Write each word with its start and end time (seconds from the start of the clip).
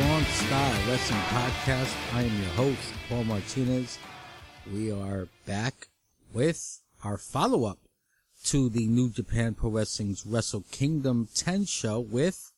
Strong 0.00 0.24
Style 0.24 0.88
Wrestling 0.88 1.20
Podcast. 1.28 2.14
I 2.14 2.22
am 2.22 2.34
your 2.40 2.50
host, 2.52 2.92
Paul 3.06 3.24
Martinez. 3.24 3.98
We 4.72 4.90
are 4.90 5.28
back 5.44 5.88
with 6.32 6.80
our 7.04 7.18
follow 7.18 7.66
up 7.66 7.80
to 8.44 8.70
the 8.70 8.86
New 8.86 9.10
Japan 9.10 9.52
Pro 9.52 9.68
Wrestling's 9.68 10.24
Wrestle 10.24 10.64
Kingdom 10.70 11.28
10 11.34 11.66
show 11.66 12.00
with 12.00 12.50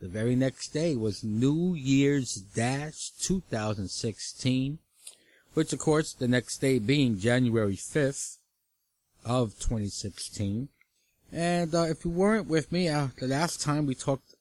the 0.00 0.08
very 0.08 0.34
next 0.34 0.70
day 0.70 0.96
was 0.96 1.22
New 1.22 1.74
Year's 1.74 2.34
Dash 2.34 3.12
2016, 3.20 4.80
which 5.54 5.72
of 5.72 5.78
course 5.78 6.12
the 6.12 6.26
next 6.26 6.58
day 6.58 6.80
being 6.80 7.20
January 7.20 7.76
5th 7.76 8.38
of 9.24 9.52
2016. 9.60 10.70
And 11.30 11.72
uh, 11.72 11.82
if 11.82 12.04
you 12.04 12.10
weren't 12.10 12.48
with 12.48 12.72
me, 12.72 12.88
uh, 12.88 13.08
the 13.16 13.28
last 13.28 13.60
time 13.60 13.86
we 13.86 13.94
talked 13.94 14.34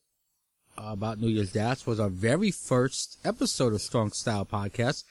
about 0.83 1.19
New 1.19 1.27
Year's 1.27 1.51
Dash 1.51 1.85
was 1.85 1.99
our 1.99 2.09
very 2.09 2.51
first 2.51 3.17
episode 3.25 3.73
of 3.73 3.81
Strong 3.81 4.11
Style 4.11 4.45
Podcast. 4.45 5.03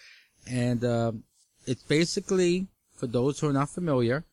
And 0.51 0.85
um, 0.85 1.25
it's 1.67 1.83
basically, 1.83 2.69
for 2.95 3.07
those 3.07 3.39
who 3.39 3.49
are 3.49 3.53
not 3.53 3.69
familiar, 3.69 4.25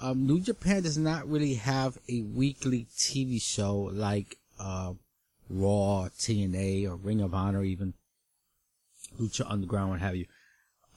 um, 0.00 0.26
New 0.26 0.40
Japan 0.40 0.82
does 0.82 0.98
not 0.98 1.28
really 1.28 1.54
have 1.54 1.98
a 2.08 2.22
weekly 2.22 2.86
TV 2.96 3.40
show 3.40 3.90
like 3.92 4.36
uh, 4.58 4.92
Raw, 5.48 6.08
TNA, 6.18 6.88
or 6.88 6.96
Ring 6.96 7.20
of 7.20 7.34
Honor, 7.34 7.62
even 7.62 7.94
Lucha 9.20 9.44
Underground, 9.48 9.90
what 9.90 10.00
have 10.00 10.16
you. 10.16 10.26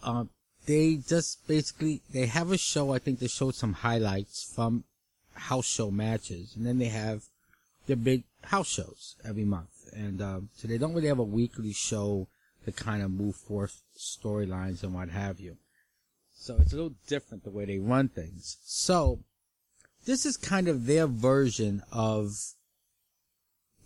Uh, 0.04 0.26
they 0.66 0.96
just 0.96 1.48
basically 1.48 2.02
they 2.12 2.26
have 2.26 2.52
a 2.52 2.58
show. 2.58 2.94
I 2.94 3.00
think 3.00 3.20
they 3.20 3.28
show 3.28 3.52
some 3.52 3.74
highlights 3.74 4.52
from 4.56 4.84
house 5.34 5.66
show 5.66 5.92
matches, 5.92 6.56
and 6.56 6.66
then 6.66 6.80
they 6.80 6.90
have 6.90 7.24
their 7.86 7.96
big 7.96 8.24
house 8.46 8.68
shows 8.68 9.16
every 9.24 9.46
month. 9.46 9.75
And 9.96 10.22
um, 10.22 10.50
so 10.54 10.68
they 10.68 10.78
don't 10.78 10.94
really 10.94 11.08
have 11.08 11.20
a 11.20 11.24
weekly 11.24 11.74
show 11.74 12.28
to 12.66 12.72
kind 12.72 13.04
of 13.04 13.12
move 13.12 13.36
forth 13.36 13.82
storylines 13.98 14.84
and 14.84 14.94
what 14.94 15.10
have 15.10 15.40
you. 15.40 15.58
So 16.34 16.58
it's 16.60 16.74
a 16.74 16.76
little 16.76 16.96
different 17.08 17.44
the 17.44 17.52
way 17.52 17.66
they 17.66 17.80
run 17.80 18.10
things. 18.10 18.58
So 18.64 19.20
this 20.06 20.26
is 20.26 20.38
kind 20.38 20.68
of 20.68 20.86
their 20.86 21.08
version 21.08 21.82
of 21.92 22.34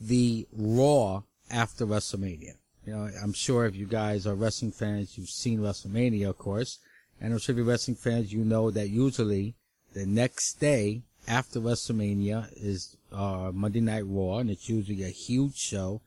the 0.02 0.48
Raw 0.52 1.24
after 1.50 1.86
WrestleMania. 1.86 2.56
You 2.86 2.96
know, 2.96 3.10
I'm 3.22 3.34
sure 3.34 3.66
if 3.66 3.76
you 3.76 3.86
guys 3.86 4.26
are 4.26 4.36
wrestling 4.36 4.72
fans, 4.72 5.18
you've 5.18 5.30
seen 5.30 5.60
WrestleMania, 5.60 6.30
of 6.30 6.38
course. 6.38 6.80
And 7.22 7.34
I'm 7.34 7.40
sure 7.40 7.54
if 7.54 7.58
you're 7.58 7.66
wrestling 7.66 7.98
fans, 7.98 8.34
you 8.34 8.44
know 8.44 8.72
that 8.72 8.90
usually 8.90 9.56
the 9.94 10.06
next 10.06 10.60
day 10.60 11.04
after 11.28 11.60
WrestleMania 11.60 12.50
is 12.56 12.98
uh, 13.12 13.52
Monday 13.54 13.82
Night 13.82 14.06
Raw, 14.06 14.38
and 14.38 14.50
it's 14.50 14.70
usually 14.70 15.04
a 15.04 15.10
huge 15.10 15.56
show. 15.56 16.02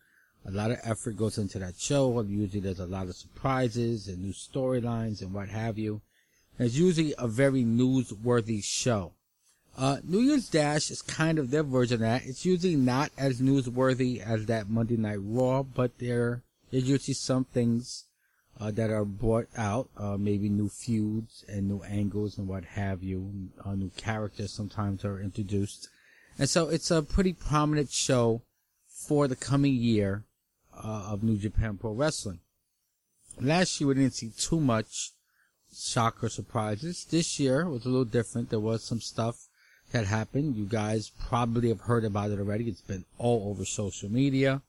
A 0.44 0.50
lot 0.50 0.70
of 0.70 0.78
effort 0.82 1.16
goes 1.16 1.38
into 1.38 1.58
that 1.60 1.78
show. 1.78 2.20
Usually 2.22 2.60
there's 2.60 2.80
a 2.80 2.86
lot 2.86 3.06
of 3.06 3.14
surprises 3.14 4.08
and 4.08 4.22
new 4.22 4.32
storylines 4.32 5.20
and 5.22 5.32
what 5.32 5.48
have 5.48 5.78
you. 5.78 6.00
And 6.58 6.66
it's 6.66 6.76
usually 6.76 7.14
a 7.16 7.28
very 7.28 7.62
newsworthy 7.62 8.62
show. 8.62 9.12
Uh, 9.76 9.98
New 10.02 10.20
Year's 10.20 10.48
Dash 10.48 10.90
is 10.90 11.00
kind 11.00 11.38
of 11.38 11.50
their 11.50 11.62
version 11.62 11.94
of 11.94 12.00
that. 12.00 12.26
It's 12.26 12.44
usually 12.44 12.76
not 12.76 13.10
as 13.16 13.40
newsworthy 13.40 14.20
as 14.20 14.46
that 14.46 14.68
Monday 14.68 14.96
Night 14.96 15.20
Raw, 15.22 15.62
but 15.62 15.98
there 15.98 16.42
there's 16.70 16.88
usually 16.88 17.14
some 17.14 17.44
things 17.44 18.04
uh, 18.60 18.70
that 18.70 18.90
are 18.90 19.04
brought 19.04 19.48
out, 19.56 19.88
uh, 19.96 20.16
maybe 20.18 20.48
new 20.48 20.68
feuds 20.68 21.44
and 21.48 21.68
new 21.68 21.82
angles 21.82 22.38
and 22.38 22.46
what 22.46 22.64
have 22.64 23.02
you. 23.02 23.50
Uh, 23.64 23.74
new 23.74 23.90
characters 23.96 24.52
sometimes 24.52 25.04
are 25.04 25.20
introduced, 25.20 25.88
and 26.38 26.48
so 26.48 26.68
it's 26.68 26.90
a 26.90 27.02
pretty 27.02 27.32
prominent 27.32 27.90
show 27.90 28.42
for 28.86 29.26
the 29.26 29.36
coming 29.36 29.74
year 29.74 30.24
uh, 30.74 31.08
of 31.10 31.22
New 31.22 31.36
Japan 31.36 31.76
Pro 31.76 31.92
Wrestling. 31.92 32.40
Last 33.40 33.80
year 33.80 33.88
we 33.88 33.94
didn't 33.94 34.14
see 34.14 34.30
too 34.30 34.60
much 34.60 35.12
shocker 35.74 36.28
surprises. 36.28 37.06
This 37.10 37.40
year 37.40 37.68
was 37.68 37.84
a 37.84 37.88
little 37.88 38.04
different. 38.04 38.50
There 38.50 38.60
was 38.60 38.84
some 38.84 39.00
stuff 39.00 39.48
that 39.92 40.06
happened. 40.06 40.56
You 40.56 40.64
guys 40.64 41.10
probably 41.28 41.68
have 41.68 41.82
heard 41.82 42.04
about 42.04 42.30
it 42.30 42.38
already. 42.38 42.68
It's 42.68 42.80
been 42.80 43.04
all 43.18 43.50
over 43.50 43.64
social 43.64 44.10
media. 44.10 44.62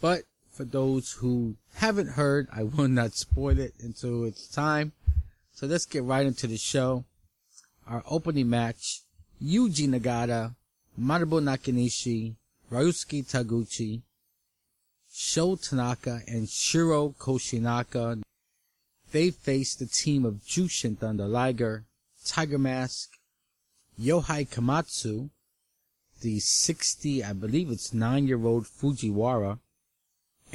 But 0.00 0.22
for 0.56 0.64
those 0.64 1.12
who 1.12 1.56
haven't 1.74 2.08
heard, 2.08 2.48
I 2.50 2.62
will 2.62 2.88
not 2.88 3.12
spoil 3.12 3.58
it 3.58 3.74
until 3.82 4.24
it's 4.24 4.48
time. 4.48 4.92
So 5.52 5.66
let's 5.66 5.84
get 5.84 6.02
right 6.02 6.24
into 6.24 6.46
the 6.46 6.56
show. 6.56 7.04
Our 7.86 8.02
opening 8.08 8.48
match, 8.48 9.02
Yuji 9.42 9.86
Nagata, 9.86 10.54
Manabu 10.98 11.42
Nakanishi, 11.42 12.36
Ryusuke 12.72 13.30
Taguchi, 13.30 14.00
Sho 15.12 15.56
Tanaka, 15.56 16.22
and 16.26 16.48
Shiro 16.48 17.10
Koshinaka. 17.18 18.22
They 19.12 19.30
faced 19.30 19.78
the 19.78 19.86
team 19.86 20.24
of 20.24 20.40
Jushin 20.46 20.98
Thunder 20.98 21.28
Liger, 21.28 21.84
Tiger 22.24 22.58
Mask, 22.58 23.10
Yohei 24.00 24.48
Komatsu, 24.48 25.28
the 26.22 26.40
60, 26.40 27.22
I 27.22 27.34
believe 27.34 27.70
it's 27.70 27.92
9 27.92 28.26
year 28.26 28.44
old 28.44 28.64
Fujiwara, 28.64 29.58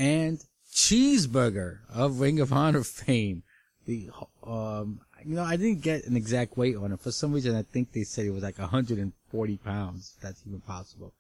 and 0.02 0.44
Cheeseburger 0.74 1.82
of 1.94 2.20
Ring 2.20 2.40
of 2.40 2.52
Honor 2.52 2.84
fame. 2.84 3.44
The, 3.86 4.10
um, 4.44 5.02
you 5.24 5.36
know, 5.36 5.44
I 5.44 5.58
didn't 5.58 5.82
get 5.82 6.06
an 6.06 6.18
exact 6.18 6.58
weight 6.58 6.76
on 6.76 6.92
it. 6.92 7.00
For 7.00 7.12
some 7.12 7.34
reason, 7.34 7.56
I 7.56 7.62
think 7.62 7.92
they 7.92 8.04
said 8.04 8.26
it 8.26 8.32
was 8.32 8.42
like 8.42 8.58
140 8.58 9.58
pounds. 9.58 10.16
That's 10.20 10.42
even 10.48 10.62
possible. 10.62 11.14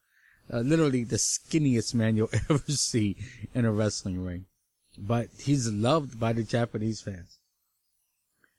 Uh, 0.52 0.62
literally 0.62 1.04
the 1.04 1.18
skinniest 1.18 1.94
man 1.94 2.18
you'll 2.18 2.32
ever 2.50 2.60
see 2.70 3.18
in 3.54 3.66
a 3.66 3.72
wrestling 3.72 4.24
ring. 4.24 4.46
But 4.98 5.28
he's 5.38 5.72
loved 5.72 6.20
by 6.20 6.34
the 6.34 6.44
Japanese 6.44 7.02
fans. 7.02 7.38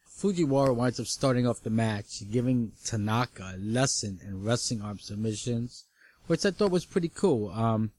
Fujiwara 0.08 0.74
winds 0.74 1.00
up 1.00 1.06
starting 1.06 1.48
off 1.48 1.64
the 1.64 1.70
match, 1.70 2.22
giving 2.30 2.72
Tanaka 2.84 3.54
a 3.56 3.58
lesson 3.58 4.20
in 4.24 4.44
wrestling 4.44 4.82
arm 4.82 5.00
submissions, 5.00 5.86
which 6.28 6.46
I 6.46 6.52
thought 6.52 6.70
was 6.70 6.84
pretty 6.84 7.08
cool. 7.08 7.50
Um, 7.50 7.90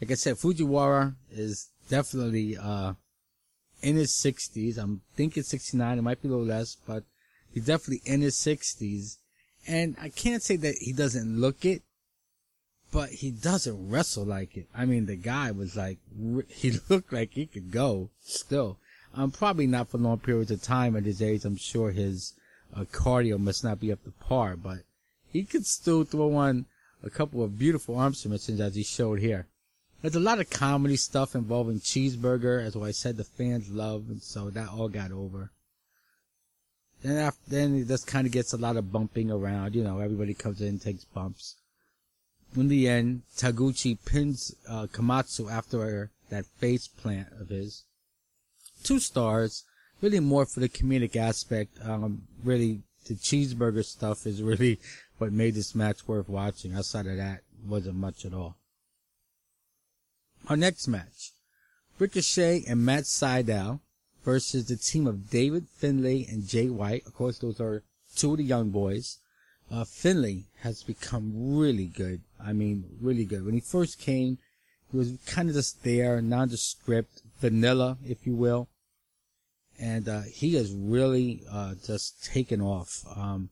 like 0.00 0.10
I 0.10 0.14
said, 0.14 0.36
Fujiwara 0.36 1.14
is 1.30 1.70
definitely, 1.88 2.56
uh, 2.56 2.94
in 3.82 3.96
his 3.96 4.12
60s. 4.12 4.78
I'm 4.78 5.02
thinking 5.14 5.42
69. 5.42 5.98
It 5.98 6.02
might 6.02 6.22
be 6.22 6.28
a 6.28 6.30
little 6.30 6.46
less, 6.46 6.76
but 6.86 7.04
he's 7.52 7.66
definitely 7.66 8.02
in 8.10 8.20
his 8.20 8.36
60s. 8.36 9.18
And 9.66 9.96
I 10.00 10.08
can't 10.08 10.42
say 10.42 10.56
that 10.56 10.76
he 10.80 10.92
doesn't 10.92 11.40
look 11.40 11.64
it, 11.64 11.82
but 12.92 13.10
he 13.10 13.30
doesn't 13.30 13.90
wrestle 13.90 14.24
like 14.24 14.56
it. 14.56 14.68
I 14.74 14.84
mean, 14.84 15.06
the 15.06 15.16
guy 15.16 15.50
was 15.50 15.76
like, 15.76 15.98
he 16.48 16.78
looked 16.88 17.12
like 17.12 17.32
he 17.32 17.46
could 17.46 17.70
go 17.70 18.10
still. 18.20 18.78
Um, 19.14 19.30
probably 19.30 19.66
not 19.66 19.88
for 19.88 19.98
long 19.98 20.18
periods 20.18 20.50
of 20.50 20.62
time 20.62 20.94
at 20.94 21.04
his 21.04 21.22
age. 21.22 21.44
I'm 21.44 21.56
sure 21.56 21.90
his 21.90 22.34
uh, 22.74 22.84
cardio 22.84 23.38
must 23.38 23.64
not 23.64 23.80
be 23.80 23.90
up 23.90 24.04
to 24.04 24.10
par, 24.10 24.56
but 24.56 24.78
he 25.32 25.44
could 25.44 25.64
still 25.64 26.04
throw 26.04 26.34
on 26.34 26.66
a 27.02 27.10
couple 27.10 27.42
of 27.42 27.58
beautiful 27.58 27.98
arm 27.98 28.14
submissions 28.14 28.60
as 28.60 28.74
he 28.74 28.82
showed 28.82 29.20
here. 29.20 29.46
There's 30.06 30.14
a 30.14 30.20
lot 30.20 30.38
of 30.38 30.48
comedy 30.48 30.94
stuff 30.94 31.34
involving 31.34 31.80
Cheeseburger, 31.80 32.64
as 32.64 32.76
I 32.76 32.92
said 32.92 33.16
the 33.16 33.24
fans 33.24 33.68
love, 33.68 34.04
and 34.08 34.22
so 34.22 34.50
that 34.50 34.68
all 34.68 34.88
got 34.88 35.10
over. 35.10 35.50
Then 37.02 37.16
after, 37.16 37.40
then 37.48 37.74
it 37.74 37.88
just 37.88 38.06
kind 38.06 38.24
of 38.24 38.32
gets 38.32 38.52
a 38.52 38.56
lot 38.56 38.76
of 38.76 38.92
bumping 38.92 39.32
around. 39.32 39.74
You 39.74 39.82
know, 39.82 39.98
everybody 39.98 40.32
comes 40.32 40.60
in, 40.60 40.68
and 40.68 40.80
takes 40.80 41.04
bumps. 41.04 41.56
In 42.54 42.68
the 42.68 42.88
end, 42.88 43.22
Taguchi 43.36 43.98
pins 44.04 44.54
uh, 44.68 44.86
Komatsu 44.86 45.50
after 45.50 46.12
that 46.30 46.46
face 46.46 46.86
plant 46.86 47.26
of 47.40 47.48
his 47.48 47.82
two 48.84 49.00
stars. 49.00 49.64
Really 50.00 50.20
more 50.20 50.46
for 50.46 50.60
the 50.60 50.68
comedic 50.68 51.16
aspect. 51.16 51.78
Um, 51.84 52.28
really, 52.44 52.82
the 53.08 53.14
cheeseburger 53.14 53.84
stuff 53.84 54.24
is 54.24 54.40
really 54.40 54.78
what 55.18 55.32
made 55.32 55.56
this 55.56 55.74
match 55.74 56.06
worth 56.06 56.28
watching. 56.28 56.76
Outside 56.76 57.08
of 57.08 57.16
that, 57.16 57.40
wasn't 57.66 57.96
much 57.96 58.24
at 58.24 58.32
all. 58.32 58.56
Our 60.48 60.56
next 60.56 60.86
match, 60.86 61.32
Ricochet 61.98 62.64
and 62.68 62.84
Matt 62.84 63.04
Sydal 63.04 63.80
versus 64.24 64.66
the 64.66 64.76
team 64.76 65.06
of 65.06 65.30
David 65.30 65.66
Finlay 65.68 66.26
and 66.28 66.46
Jay 66.46 66.68
White. 66.68 67.06
Of 67.06 67.14
course, 67.14 67.38
those 67.38 67.60
are 67.60 67.82
two 68.14 68.32
of 68.32 68.38
the 68.38 68.44
young 68.44 68.70
boys. 68.70 69.18
Uh, 69.70 69.84
Finlay 69.84 70.44
has 70.60 70.82
become 70.82 71.56
really 71.56 71.86
good. 71.86 72.20
I 72.42 72.52
mean, 72.52 72.84
really 73.00 73.24
good. 73.24 73.44
When 73.44 73.54
he 73.54 73.60
first 73.60 73.98
came, 73.98 74.38
he 74.92 74.96
was 74.96 75.18
kind 75.26 75.48
of 75.48 75.56
just 75.56 75.82
there, 75.82 76.22
nondescript, 76.22 77.22
vanilla, 77.40 77.98
if 78.04 78.26
you 78.26 78.34
will 78.34 78.68
and 79.78 80.08
uh, 80.08 80.22
he 80.22 80.54
has 80.54 80.72
really 80.72 81.42
uh, 81.50 81.74
just 81.84 82.24
taken 82.24 82.60
off. 82.60 83.04
Um, 83.14 83.50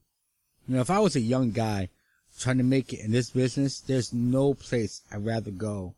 you 0.67 0.77
know, 0.77 0.81
if 0.81 0.91
I 0.91 0.99
was 0.99 1.17
a 1.17 1.21
young 1.21 1.51
guy 1.51 1.91
trying 2.39 2.59
to 2.59 2.65
make 2.65 2.93
it 2.93 3.01
in 3.01 3.13
this 3.13 3.31
business, 3.31 3.81
there's 3.81 4.13
no 4.13 4.55
place 4.55 5.03
I'd 5.13 5.25
rather 5.25 5.51
go 5.51 5.95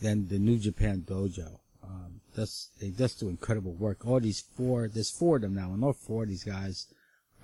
than 0.00 0.28
the 0.28 0.38
New 0.38 0.58
Japan 0.58 1.04
Dojo. 1.06 1.58
Um, 1.82 2.20
they 2.80 2.90
just 2.90 3.20
do 3.20 3.28
incredible 3.28 3.72
work. 3.72 4.06
All 4.06 4.20
these 4.20 4.40
four, 4.40 4.88
there's 4.88 5.10
four 5.10 5.36
of 5.36 5.42
them 5.42 5.54
now, 5.54 5.72
and 5.72 5.82
all 5.82 5.92
four 5.92 6.24
of 6.24 6.28
these 6.28 6.44
guys 6.44 6.86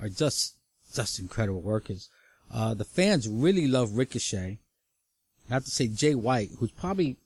are 0.01 0.09
just, 0.09 0.55
just 0.95 1.19
incredible 1.19 1.63
workers. 1.63 2.09
Uh, 2.53 2.75
the 2.75 2.85
fans 2.85 3.29
really 3.29 3.67
love 3.67 3.97
Ricochet. 3.97 4.59
I 5.49 5.55
have 5.55 5.65
to 5.65 5.71
say 5.71 5.89
Jay 5.89 6.15
White, 6.15 6.51
who's 6.59 6.71
probably, 6.71 7.17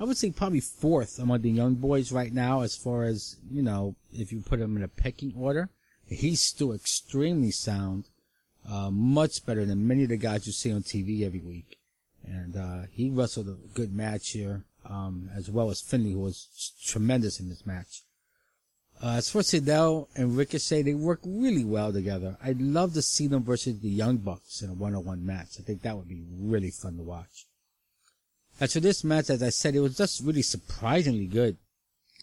I 0.00 0.04
would 0.04 0.16
say 0.16 0.30
probably 0.30 0.60
fourth 0.60 1.18
among 1.18 1.42
the 1.42 1.50
young 1.50 1.76
boys 1.76 2.10
right 2.10 2.32
now 2.32 2.62
as 2.62 2.76
far 2.76 3.04
as, 3.04 3.36
you 3.50 3.62
know, 3.62 3.94
if 4.12 4.32
you 4.32 4.40
put 4.40 4.60
him 4.60 4.76
in 4.76 4.82
a 4.82 4.88
pecking 4.88 5.32
order. 5.36 5.68
He's 6.06 6.40
still 6.40 6.72
extremely 6.72 7.52
sound, 7.52 8.08
uh, 8.68 8.90
much 8.90 9.46
better 9.46 9.64
than 9.64 9.86
many 9.86 10.02
of 10.02 10.10
the 10.10 10.16
guys 10.16 10.46
you 10.46 10.52
see 10.52 10.72
on 10.72 10.82
TV 10.82 11.22
every 11.24 11.40
week. 11.40 11.78
And, 12.24 12.56
uh, 12.56 12.82
he 12.90 13.08
wrestled 13.08 13.48
a 13.48 13.56
good 13.74 13.92
match 13.92 14.30
here, 14.30 14.64
um, 14.84 15.30
as 15.36 15.50
well 15.50 15.70
as 15.70 15.80
Finlay, 15.80 16.12
who 16.12 16.20
was 16.20 16.72
tremendous 16.84 17.40
in 17.40 17.48
this 17.48 17.66
match. 17.66 18.02
Uh, 19.02 19.14
as 19.16 19.30
for 19.30 19.40
Sydal 19.40 20.06
and 20.14 20.36
Ricochet, 20.36 20.82
they 20.82 20.94
work 20.94 21.20
really 21.24 21.64
well 21.64 21.92
together. 21.92 22.36
I'd 22.42 22.60
love 22.60 22.94
to 22.94 23.02
see 23.02 23.26
them 23.26 23.42
versus 23.42 23.80
the 23.80 23.88
Young 23.88 24.18
Bucks 24.18 24.62
in 24.62 24.70
a 24.70 24.74
one-on-one 24.74 25.26
match. 25.26 25.56
I 25.58 25.62
think 25.62 25.82
that 25.82 25.96
would 25.96 26.08
be 26.08 26.22
really 26.38 26.70
fun 26.70 26.96
to 26.98 27.02
watch. 27.02 27.46
As 28.60 28.74
for 28.74 28.80
this 28.80 29.02
match, 29.02 29.28
as 29.30 29.42
I 29.42 29.48
said, 29.48 29.74
it 29.74 29.80
was 29.80 29.96
just 29.96 30.22
really 30.22 30.42
surprisingly 30.42 31.26
good. 31.26 31.56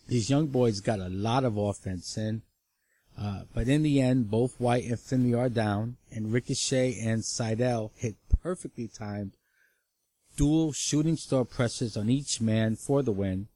These 0.08 0.30
young 0.30 0.48
boys 0.48 0.80
got 0.80 1.00
a 1.00 1.10
lot 1.10 1.44
of 1.44 1.58
offense 1.58 2.18
in. 2.18 2.44
Uh, 3.20 3.42
but 3.54 3.68
in 3.68 3.84
the 3.84 4.00
end, 4.00 4.32
both 4.32 4.60
White 4.60 4.86
and 4.86 5.00
Finlay 5.00 5.38
are 5.38 5.50
down, 5.50 5.98
and 6.12 6.32
Ricochet 6.32 6.98
and 7.02 7.22
Sydal 7.22 7.92
hit 7.96 8.16
perfectly 8.42 8.88
timed 8.88 9.34
dual 10.40 10.72
shooting 10.72 11.18
star 11.18 11.44
presses 11.44 11.98
on 11.98 12.10
each 12.10 12.40
man 12.40 12.74
for 12.78 13.04
the 13.04 13.12
win. 13.12 13.50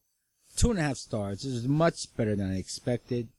Two 0.58 0.70
and 0.70 0.78
a 0.78 0.84
half 0.84 0.98
stars. 0.98 1.44
This 1.44 1.54
is 1.54 1.66
much 1.66 2.14
better 2.18 2.36
than 2.36 2.52
I 2.52 2.58
expected. 2.58 3.30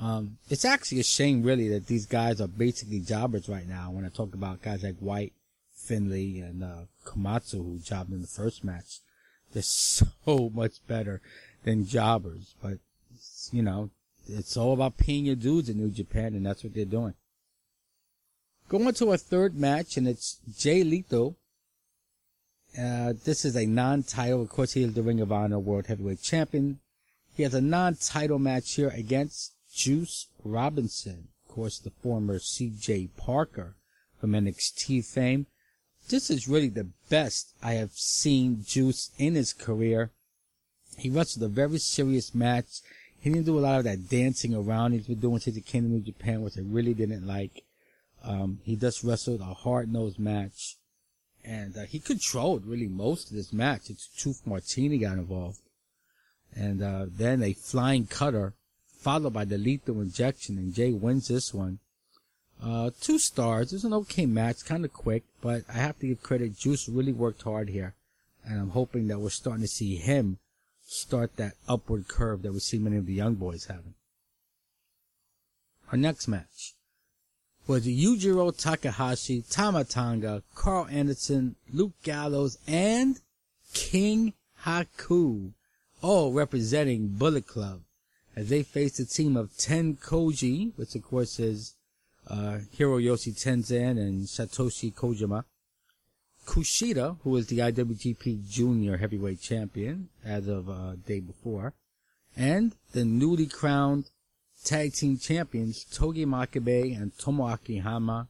Um, 0.00 0.38
it's 0.48 0.64
actually 0.64 1.00
a 1.00 1.04
shame, 1.04 1.42
really, 1.42 1.68
that 1.70 1.88
these 1.88 2.06
guys 2.06 2.40
are 2.40 2.46
basically 2.46 3.00
jobbers 3.00 3.48
right 3.48 3.68
now. 3.68 3.90
When 3.90 4.04
I 4.04 4.10
talk 4.10 4.32
about 4.32 4.62
guys 4.62 4.84
like 4.84 4.94
White, 5.00 5.32
Finlay, 5.74 6.38
and 6.38 6.62
uh, 6.62 6.82
Komatsu, 7.04 7.54
who 7.54 7.80
jobbed 7.80 8.12
in 8.12 8.20
the 8.20 8.28
first 8.28 8.62
match, 8.62 9.00
they're 9.52 9.62
so 9.64 10.06
much 10.54 10.74
better 10.86 11.20
than 11.64 11.84
jobbers. 11.84 12.54
But 12.62 12.78
you 13.50 13.62
know, 13.62 13.90
it's 14.28 14.56
all 14.56 14.72
about 14.72 14.98
paying 14.98 15.26
your 15.26 15.34
dues 15.34 15.68
in 15.68 15.78
New 15.78 15.90
Japan, 15.90 16.32
and 16.32 16.46
that's 16.46 16.62
what 16.62 16.74
they're 16.74 16.84
doing. 16.84 17.14
Going 18.68 18.94
to 18.94 19.12
a 19.12 19.18
third 19.18 19.56
match, 19.56 19.96
and 19.96 20.06
it's 20.06 20.38
Jay 20.56 20.84
Lethal 20.84 21.37
uh, 22.76 23.14
this 23.24 23.44
is 23.44 23.56
a 23.56 23.66
non-title. 23.66 24.42
Of 24.42 24.48
course, 24.48 24.72
he 24.72 24.82
is 24.82 24.94
the 24.94 25.02
Ring 25.02 25.20
of 25.20 25.32
Honor 25.32 25.58
World 25.58 25.86
Heavyweight 25.86 26.22
Champion. 26.22 26.80
He 27.36 27.42
has 27.44 27.54
a 27.54 27.60
non-title 27.60 28.38
match 28.38 28.74
here 28.74 28.88
against 28.88 29.52
Juice 29.72 30.26
Robinson. 30.44 31.28
Of 31.48 31.54
course, 31.54 31.78
the 31.78 31.90
former 31.90 32.38
CJ 32.38 33.10
Parker 33.16 33.76
from 34.20 34.32
NXT 34.32 35.04
fame. 35.04 35.46
This 36.08 36.30
is 36.30 36.48
really 36.48 36.68
the 36.68 36.88
best 37.08 37.54
I 37.62 37.74
have 37.74 37.92
seen 37.92 38.64
Juice 38.64 39.10
in 39.18 39.34
his 39.34 39.52
career. 39.52 40.10
He 40.96 41.10
wrestled 41.10 41.44
a 41.44 41.48
very 41.48 41.78
serious 41.78 42.34
match. 42.34 42.80
He 43.20 43.30
didn't 43.30 43.46
do 43.46 43.58
a 43.58 43.60
lot 43.60 43.78
of 43.78 43.84
that 43.84 44.08
dancing 44.08 44.54
around 44.54 44.92
he's 44.92 45.06
been 45.06 45.20
doing 45.20 45.38
since 45.38 45.56
he 45.56 45.62
came 45.62 45.84
to 45.84 45.88
New 45.88 46.00
Japan, 46.00 46.42
which 46.42 46.56
I 46.56 46.62
really 46.62 46.94
didn't 46.94 47.26
like. 47.26 47.64
Um, 48.24 48.60
he 48.64 48.74
just 48.74 49.04
wrestled 49.04 49.40
a 49.40 49.54
hard-nosed 49.54 50.18
match 50.18 50.77
and 51.48 51.76
uh, 51.78 51.84
he 51.84 51.98
controlled 51.98 52.66
really 52.66 52.88
most 52.88 53.30
of 53.30 53.36
this 53.36 53.54
match. 53.54 53.88
It's 53.88 54.06
Truth 54.06 54.42
Martini 54.44 54.98
got 54.98 55.16
involved, 55.16 55.60
and 56.54 56.82
uh, 56.82 57.06
then 57.08 57.42
a 57.42 57.54
flying 57.54 58.06
cutter 58.06 58.52
followed 58.86 59.32
by 59.32 59.46
the 59.46 59.56
lethal 59.56 60.02
injection, 60.02 60.58
and 60.58 60.74
Jay 60.74 60.92
wins 60.92 61.28
this 61.28 61.54
one. 61.54 61.78
Uh, 62.62 62.90
two 63.00 63.18
stars. 63.18 63.72
It's 63.72 63.84
an 63.84 63.94
okay 63.94 64.26
match, 64.26 64.64
kind 64.64 64.84
of 64.84 64.92
quick, 64.92 65.22
but 65.40 65.62
I 65.68 65.74
have 65.74 65.98
to 66.00 66.08
give 66.08 66.22
credit. 66.22 66.58
Juice 66.58 66.88
really 66.88 67.12
worked 67.12 67.42
hard 67.42 67.70
here, 67.70 67.94
and 68.44 68.60
I'm 68.60 68.70
hoping 68.70 69.08
that 69.08 69.20
we're 69.20 69.30
starting 69.30 69.62
to 69.62 69.68
see 69.68 69.96
him 69.96 70.38
start 70.84 71.36
that 71.36 71.54
upward 71.66 72.08
curve 72.08 72.42
that 72.42 72.52
we 72.52 72.58
see 72.58 72.78
many 72.78 72.96
of 72.96 73.06
the 73.06 73.14
young 73.14 73.36
boys 73.36 73.66
having. 73.66 73.94
Our 75.90 75.96
next 75.96 76.28
match 76.28 76.74
was 77.68 77.86
Yujiro 77.86 78.56
Takahashi, 78.56 79.42
Tama 79.42 79.84
Tonga, 79.84 80.42
Karl 80.54 80.86
Anderson, 80.90 81.54
Luke 81.70 81.92
Gallows, 82.02 82.56
and 82.66 83.20
King 83.74 84.32
Haku, 84.64 85.52
all 86.00 86.32
representing 86.32 87.08
Bullet 87.08 87.46
Club, 87.46 87.82
as 88.34 88.48
they 88.48 88.62
faced 88.62 88.98
a 89.00 89.04
team 89.04 89.36
of 89.36 89.54
Ten 89.58 89.96
Koji, 89.96 90.72
which 90.76 90.94
of 90.94 91.02
course 91.02 91.38
is 91.38 91.74
uh, 92.26 92.60
Hiroyoshi 92.74 93.38
Tenzan 93.38 93.98
and 93.98 94.26
Satoshi 94.26 94.94
Kojima, 94.94 95.44
Kushida, 96.46 97.18
who 97.22 97.36
is 97.36 97.48
the 97.48 97.58
IWGP 97.58 98.48
Junior 98.48 98.96
Heavyweight 98.96 99.42
Champion 99.42 100.08
as 100.24 100.48
of 100.48 100.70
uh, 100.70 100.94
day 101.06 101.20
before, 101.20 101.74
and 102.34 102.74
the 102.92 103.04
newly 103.04 103.46
crowned 103.46 104.10
tag 104.68 104.92
team 104.92 105.16
champions 105.16 105.84
Togi 105.84 106.26
Makabe 106.26 106.94
and 106.94 107.10
Tomoaki 107.16 107.82
Honma. 107.82 108.28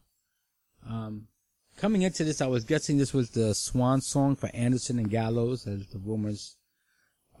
Um, 0.89 1.27
coming 1.75 2.03
into 2.03 2.23
this, 2.23 2.39
I 2.39 2.47
was 2.47 2.63
guessing 2.63 2.97
this 2.97 3.13
was 3.13 3.31
the 3.31 3.53
swan 3.53 3.99
song 3.99 4.37
for 4.37 4.49
Anderson 4.53 4.99
and 4.99 5.09
Gallows, 5.09 5.67
as 5.67 5.87
the 5.87 5.99
rumors 5.99 6.55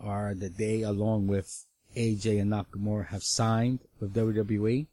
are 0.01 0.33
that 0.33 0.57
they, 0.57 0.81
along 0.81 1.27
with 1.27 1.65
AJ 1.95 2.41
and 2.41 2.51
Nakamura, 2.51 3.07
have 3.07 3.23
signed 3.23 3.79
with 4.01 4.13
WWE. 4.13 4.87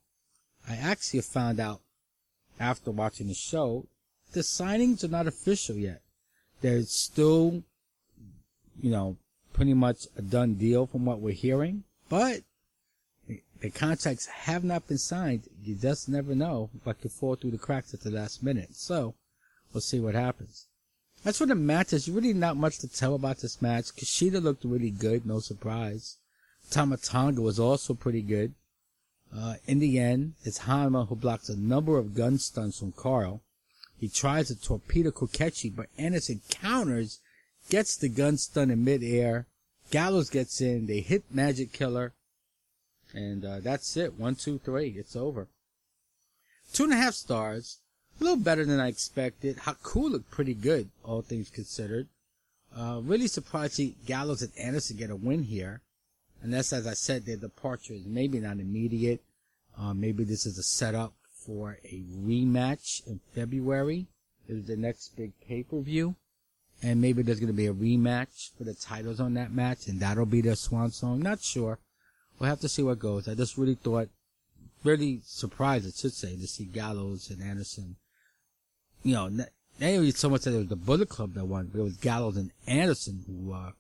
I 0.69 0.77
actually 0.77 1.23
found 1.23 1.59
out 1.59 1.81
after 2.61 2.93
watching 2.93 3.27
the 3.27 3.35
show, 3.35 3.87
the 4.33 4.41
signings 4.41 5.03
are 5.03 5.09
not 5.09 5.27
official 5.27 5.75
yet. 5.75 6.03
They're 6.61 6.83
still, 6.83 7.65
you 8.81 8.91
know, 8.91 9.17
pretty 9.53 9.75
much 9.75 10.07
a 10.17 10.23
done 10.23 10.55
deal 10.55 10.87
from 10.87 11.05
what 11.05 11.21
we're 11.21 11.33
hearing, 11.33 11.83
but 12.09 12.43
the 13.61 13.71
contracts 13.71 14.27
have 14.27 14.65
not 14.65 14.87
been 14.87 14.99
signed. 14.99 15.49
You 15.65 15.75
just 15.75 16.09
never 16.09 16.35
know 16.35 16.71
what 16.85 17.01
could 17.01 17.13
fall 17.13 17.37
through 17.37 17.53
the 17.53 17.59
cracks 17.59 17.95
at 17.95 18.01
the 18.01 18.11
last 18.11 18.43
minute. 18.43 18.75
So, 18.75 19.15
we'll 19.73 19.81
see 19.81 20.01
what 20.01 20.15
happens. 20.15 20.67
As 21.25 21.39
for 21.39 21.47
the 21.47 21.55
match, 21.55 21.89
there's 21.89 22.09
really 22.09 22.33
not 22.33 22.57
much 22.57 22.79
to 22.79 22.89
tell 22.89 23.15
about 23.15 23.39
this 23.39 23.61
match. 23.61 23.87
Kushida 23.97 24.41
looked 24.41 24.65
really 24.65 24.91
good, 24.91 25.27
no 25.27 25.41
surprise. 25.41 26.19
Tama 26.71 26.99
Tonga 26.99 27.41
was 27.41 27.59
also 27.59 27.95
pretty 27.95 28.23
good. 28.23 28.55
Uh, 29.35 29.55
in 29.67 29.81
the 29.81 29.99
end, 29.99 30.35
it's 30.45 30.61
Honma 30.61 31.09
who 31.09 31.17
blocks 31.17 31.49
a 31.49 31.57
number 31.57 31.99
of 31.99 32.15
gun 32.15 32.39
stunts 32.39 32.79
from 32.79 32.93
Karl. 32.93 33.43
He 33.99 34.09
tries 34.09 34.49
to 34.49 34.61
torpedo 34.61 35.11
Kokeshi, 35.11 35.75
but 35.75 35.89
Anderson 35.99 36.43
counters, 36.49 37.21
gets 37.69 37.97
the 37.97 38.09
gun 38.09 38.37
stun 38.37 38.71
in 38.71 38.85
midair. 38.85 39.47
Gallows 39.91 40.31
gets 40.31 40.61
in, 40.61 40.87
they 40.87 41.01
hit 41.01 41.25
Magic 41.31 41.73
Killer, 41.73 42.15
and 43.17 43.45
uh, 43.45 43.61
that's 43.61 43.97
it. 43.97 44.19
One, 44.19 44.35
two, 44.35 44.59
three. 44.59 44.91
It's 44.91 45.17
over. 45.17 45.49
Two 46.73 46.85
and 46.85 46.93
a 46.93 46.97
half 46.97 47.15
stars. 47.15 47.79
A 48.21 48.25
little 48.25 48.39
better 48.39 48.65
than 48.65 48.79
I 48.79 48.89
expected. 48.89 49.57
Haku 49.59 50.11
looked 50.11 50.31
pretty 50.31 50.55
good, 50.55 50.91
all 51.03 51.23
things 51.23 51.51
considered. 51.51 52.09
Uh, 52.77 53.01
really 53.03 53.27
surprised 53.27 53.73
to 53.73 53.77
see 53.77 53.97
Gallows 54.07 54.43
and 54.43 54.53
Anderson 54.59 54.97
get 54.99 55.11
a 55.11 55.17
win 55.17 55.45
here. 55.45 55.81
Unless, 56.43 56.73
as 56.73 56.87
I 56.87 56.93
said, 56.93 57.25
their 57.25 57.37
departure 57.37 57.95
is 57.95 58.05
maybe 58.05 58.39
not 58.39 58.59
immediate. 58.59 59.23
Uh, 59.79 59.95
maybe 59.95 60.25
this 60.25 60.45
is 60.45 60.59
a 60.59 60.63
setup 60.63 61.15
for 61.35 61.79
a 61.85 62.03
rematch 62.23 63.07
in 63.07 63.21
February. 63.35 64.07
Is 64.49 64.67
the 64.67 64.77
next 64.77 65.17
big 65.17 65.33
pay-per-view. 65.49 66.15
And 66.83 67.01
maybe 67.01 67.23
there's 67.23 67.41
going 67.41 67.49
to 67.49 67.55
be 67.55 67.67
a 67.67 67.73
rematch 67.75 68.51
for 68.57 68.65
the 68.65 68.75
titles 68.75 69.21
on 69.21 69.35
that 69.35 69.53
match, 69.53 69.89
and 69.89 69.99
that'll 70.01 70.27
be 70.27 70.43
their 70.43 70.55
swan 70.55 70.91
song. 70.91 71.21
Not 71.21 71.41
sure. 71.41 71.79
We'll 72.39 72.51
have 72.51 72.61
to 72.61 72.69
see 72.69 72.83
what 72.83 72.99
goes. 72.99 73.29
I 73.29 73.35
just 73.35 73.57
really 73.57 73.77
thought, 73.77 74.09
really 74.85 75.21
surprised, 75.25 75.87
I 75.87 75.91
should 75.91 76.13
say, 76.13 76.37
to 76.37 76.47
see 76.47 76.65
Gallows 76.65 77.31
and 77.31 77.43
Anderson. 77.43 77.97
You 79.03 79.15
know, 79.15 79.29
not, 79.29 79.49
not 79.81 79.91
even 79.91 80.13
so 80.13 80.29
much 80.29 80.43
that 80.43 80.55
it 80.55 80.59
was 80.59 80.69
the 80.69 80.77
Bullet 80.77 81.09
Club 81.09 81.35
that 81.35 81.47
won, 81.47 81.71
but 81.73 81.81
it 81.81 81.85
was 81.85 81.97
Gallows 81.97 82.37
and 82.37 82.51
Anderson 82.67 83.25
who 83.27 83.53
uh, 83.53 83.71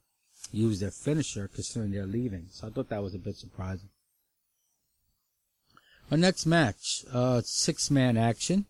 used 0.52 0.80
their 0.80 0.90
finisher, 0.90 1.48
considering 1.48 1.92
they're 1.92 2.06
leaving. 2.06 2.46
So 2.50 2.66
I 2.66 2.70
thought 2.70 2.88
that 2.88 3.02
was 3.02 3.14
a 3.14 3.18
bit 3.18 3.36
surprising. 3.36 3.90
Our 6.10 6.16
next 6.16 6.46
match, 6.46 7.04
uh, 7.12 7.42
six 7.44 7.90
man 7.90 8.16
action. 8.16 8.66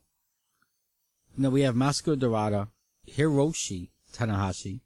Now 1.36 1.50
we 1.50 1.62
have 1.62 1.76
Mascara 1.76 2.16
Dorada, 2.16 2.68
Hiroshi 3.06 3.90
Tanahashi, 4.12 4.80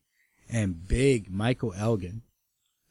and 0.49 0.89
Big 0.89 1.31
Michael 1.31 1.73
Elgin 1.77 2.23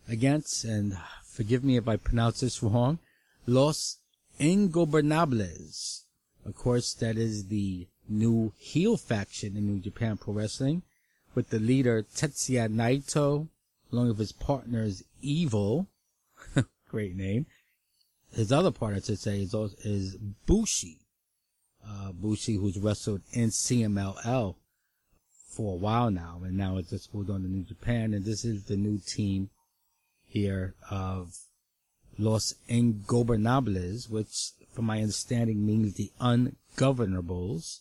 against, 0.07 0.63
and 0.63 0.97
forgive 1.39 1.63
me 1.63 1.77
if 1.77 1.87
I 1.87 1.95
pronounce 1.95 2.41
this 2.41 2.61
wrong, 2.61 2.99
Los 3.47 3.99
Ingobernables. 4.41 6.03
Of 6.45 6.57
course, 6.57 6.93
that 6.95 7.15
is 7.15 7.47
the 7.47 7.87
new 8.09 8.51
heel 8.57 8.97
faction 8.97 9.55
in 9.55 9.65
New 9.65 9.79
Japan 9.79 10.17
Pro 10.17 10.33
Wrestling, 10.33 10.81
with 11.35 11.49
the 11.49 11.59
leader 11.59 12.03
Tetsuya 12.03 12.67
Naito, 12.67 13.47
along 13.89 14.09
with 14.09 14.17
his 14.17 14.33
partners 14.33 15.01
Evil, 15.21 15.87
great 16.89 17.15
name. 17.15 17.45
His 18.33 18.51
other 18.51 18.71
partner, 18.71 18.99
should 18.99 19.19
say, 19.19 19.41
is, 19.41 19.53
is 19.85 20.17
Bushi. 20.45 20.97
Uh, 21.87 22.11
Bushi, 22.11 22.55
who's 22.55 22.77
wrestled 22.77 23.21
in 23.31 23.47
CMLL 23.49 24.55
for 25.47 25.73
a 25.75 25.77
while 25.77 26.11
now, 26.11 26.41
and 26.43 26.57
now 26.57 26.75
it's 26.75 26.89
just 26.89 27.13
moved 27.13 27.29
on 27.29 27.43
to 27.43 27.47
New 27.47 27.63
Japan, 27.63 28.13
and 28.13 28.25
this 28.25 28.43
is 28.43 28.65
the 28.65 28.75
new 28.75 28.97
team 28.97 29.49
here 30.29 30.75
of 30.89 31.35
Los 32.17 32.55
Ingobernables, 32.69 34.09
which, 34.09 34.51
from 34.73 34.85
my 34.85 35.01
understanding, 35.01 35.65
means 35.65 35.95
the 35.95 36.11
ungovernables. 36.21 37.79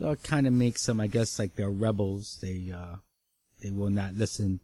That 0.00 0.22
kind 0.22 0.46
of 0.46 0.52
makes 0.52 0.86
them, 0.86 1.00
I 1.00 1.06
guess, 1.06 1.38
like 1.38 1.56
they're 1.56 1.70
rebels. 1.70 2.38
They, 2.40 2.72
uh, 2.74 2.96
they 3.62 3.70
will 3.70 3.90
not 3.90 4.14
listen 4.14 4.60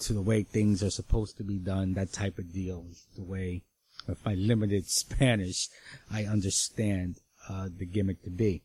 to 0.00 0.12
the 0.12 0.22
way 0.22 0.42
things 0.42 0.82
are 0.82 0.90
supposed 0.90 1.36
to 1.38 1.44
be 1.44 1.58
done. 1.58 1.94
That 1.94 2.12
type 2.12 2.38
of 2.38 2.52
deal 2.52 2.86
the 3.16 3.22
way, 3.22 3.62
with 4.06 4.24
my 4.24 4.34
limited 4.34 4.86
Spanish, 4.88 5.68
I 6.10 6.24
understand, 6.24 7.16
uh, 7.48 7.68
the 7.76 7.86
gimmick 7.86 8.22
to 8.24 8.30
be. 8.30 8.62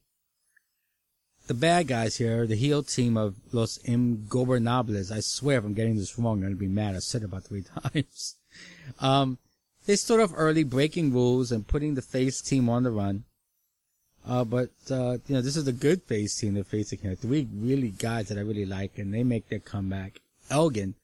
The 1.47 1.53
bad 1.53 1.87
guys 1.87 2.15
here, 2.15 2.47
the 2.47 2.55
heel 2.55 2.81
team 2.81 3.17
of 3.17 3.35
Los 3.51 3.77
Ingobernables, 3.79 5.11
I 5.11 5.19
swear 5.19 5.59
if 5.59 5.63
I'm 5.65 5.75
getting 5.75 5.95
this 5.95 6.17
wrong, 6.17 6.37
I'm 6.37 6.41
going 6.41 6.53
to 6.53 6.59
be 6.59 6.67
mad. 6.67 6.95
I 6.95 6.99
said 6.99 7.21
it 7.21 7.25
about 7.25 7.43
three 7.43 7.63
times. 7.93 8.35
Um, 8.99 9.37
they 9.85 9.95
start 9.95 10.21
off 10.21 10.31
early, 10.35 10.63
breaking 10.63 11.13
rules 11.13 11.51
and 11.51 11.67
putting 11.67 11.93
the 11.93 12.01
face 12.01 12.41
team 12.41 12.67
on 12.67 12.81
the 12.81 12.89
run. 12.89 13.25
Uh, 14.27 14.43
but, 14.43 14.71
uh, 14.89 15.19
you 15.27 15.35
know, 15.35 15.41
this 15.41 15.55
is 15.55 15.67
a 15.67 15.71
good 15.71 16.01
face 16.01 16.35
team 16.35 16.55
they're 16.55 16.63
facing 16.63 16.97
here. 16.99 17.13
Three 17.13 17.47
really 17.53 17.89
guys 17.89 18.29
that 18.29 18.39
I 18.39 18.41
really 18.41 18.65
like, 18.65 18.97
and 18.97 19.13
they 19.13 19.23
make 19.23 19.49
their 19.49 19.59
comeback. 19.59 20.21
Elgin, 20.49 20.95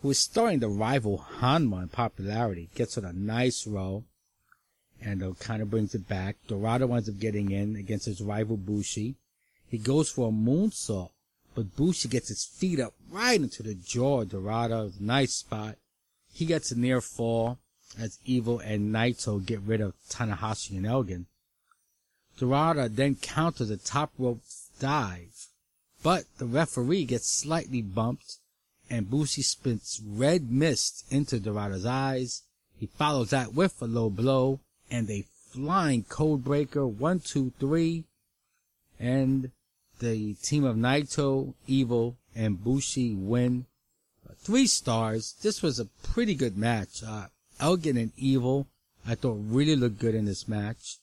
who 0.00 0.10
is 0.10 0.18
starting 0.20 0.60
to 0.60 0.68
rival 0.68 1.26
Honma 1.40 1.82
in 1.82 1.88
popularity, 1.88 2.70
gets 2.76 2.96
on 2.96 3.04
a 3.04 3.12
nice 3.12 3.66
roll 3.66 4.04
and 5.02 5.24
uh, 5.24 5.32
kind 5.40 5.60
of 5.60 5.70
brings 5.70 5.92
it 5.96 6.08
back. 6.08 6.36
Dorado 6.46 6.86
winds 6.86 7.08
up 7.08 7.18
getting 7.18 7.50
in 7.50 7.74
against 7.74 8.06
his 8.06 8.20
rival 8.20 8.56
Bushi. 8.56 9.16
He 9.70 9.78
goes 9.78 10.10
for 10.10 10.28
a 10.28 10.32
moonsault, 10.32 11.10
but 11.54 11.76
Bushi 11.76 12.08
gets 12.08 12.28
his 12.28 12.44
feet 12.44 12.80
up 12.80 12.94
right 13.10 13.40
into 13.40 13.62
the 13.62 13.74
jaw 13.74 14.22
of 14.22 14.30
Dorado. 14.30 14.92
Nice 14.98 15.34
spot. 15.34 15.76
He 16.32 16.46
gets 16.46 16.70
a 16.70 16.78
near 16.78 17.00
fall 17.00 17.58
as 17.98 18.18
Evil 18.24 18.60
and 18.60 18.94
Naito 18.94 19.44
get 19.44 19.60
rid 19.60 19.80
of 19.80 19.94
Tanahashi 20.08 20.76
and 20.76 20.86
Elgin. 20.86 21.26
Dorada 22.38 22.88
then 22.88 23.16
counters 23.16 23.70
a 23.70 23.76
top 23.76 24.12
rope 24.18 24.42
dive, 24.78 25.48
but 26.02 26.24
the 26.38 26.46
referee 26.46 27.04
gets 27.04 27.28
slightly 27.28 27.82
bumped 27.82 28.38
and 28.90 29.10
Bushi 29.10 29.42
spits 29.42 30.00
red 30.04 30.50
mist 30.50 31.04
into 31.10 31.40
Dorada's 31.40 31.84
eyes. 31.84 32.42
He 32.78 32.86
follows 32.86 33.30
that 33.30 33.54
with 33.54 33.82
a 33.82 33.86
low 33.86 34.08
blow 34.08 34.60
and 34.90 35.10
a 35.10 35.26
flying 35.50 36.04
code 36.04 36.44
breaker. 36.44 36.86
One, 36.86 37.20
two, 37.20 37.52
three. 37.58 38.04
And 38.98 39.50
the 39.98 40.34
team 40.34 40.64
of 40.64 40.76
Naito, 40.76 41.54
Evil, 41.66 42.16
and 42.34 42.62
Bushi 42.62 43.14
win. 43.14 43.66
Three 44.38 44.66
stars. 44.66 45.34
This 45.42 45.62
was 45.62 45.78
a 45.78 45.86
pretty 45.86 46.34
good 46.34 46.56
match. 46.56 47.02
Uh, 47.06 47.26
Elgin 47.60 47.96
and 47.96 48.12
Evil, 48.16 48.66
I 49.06 49.14
thought 49.14 49.38
really 49.40 49.76
looked 49.76 49.98
good 49.98 50.14
in 50.14 50.24
this 50.26 50.46
match. 50.46 50.98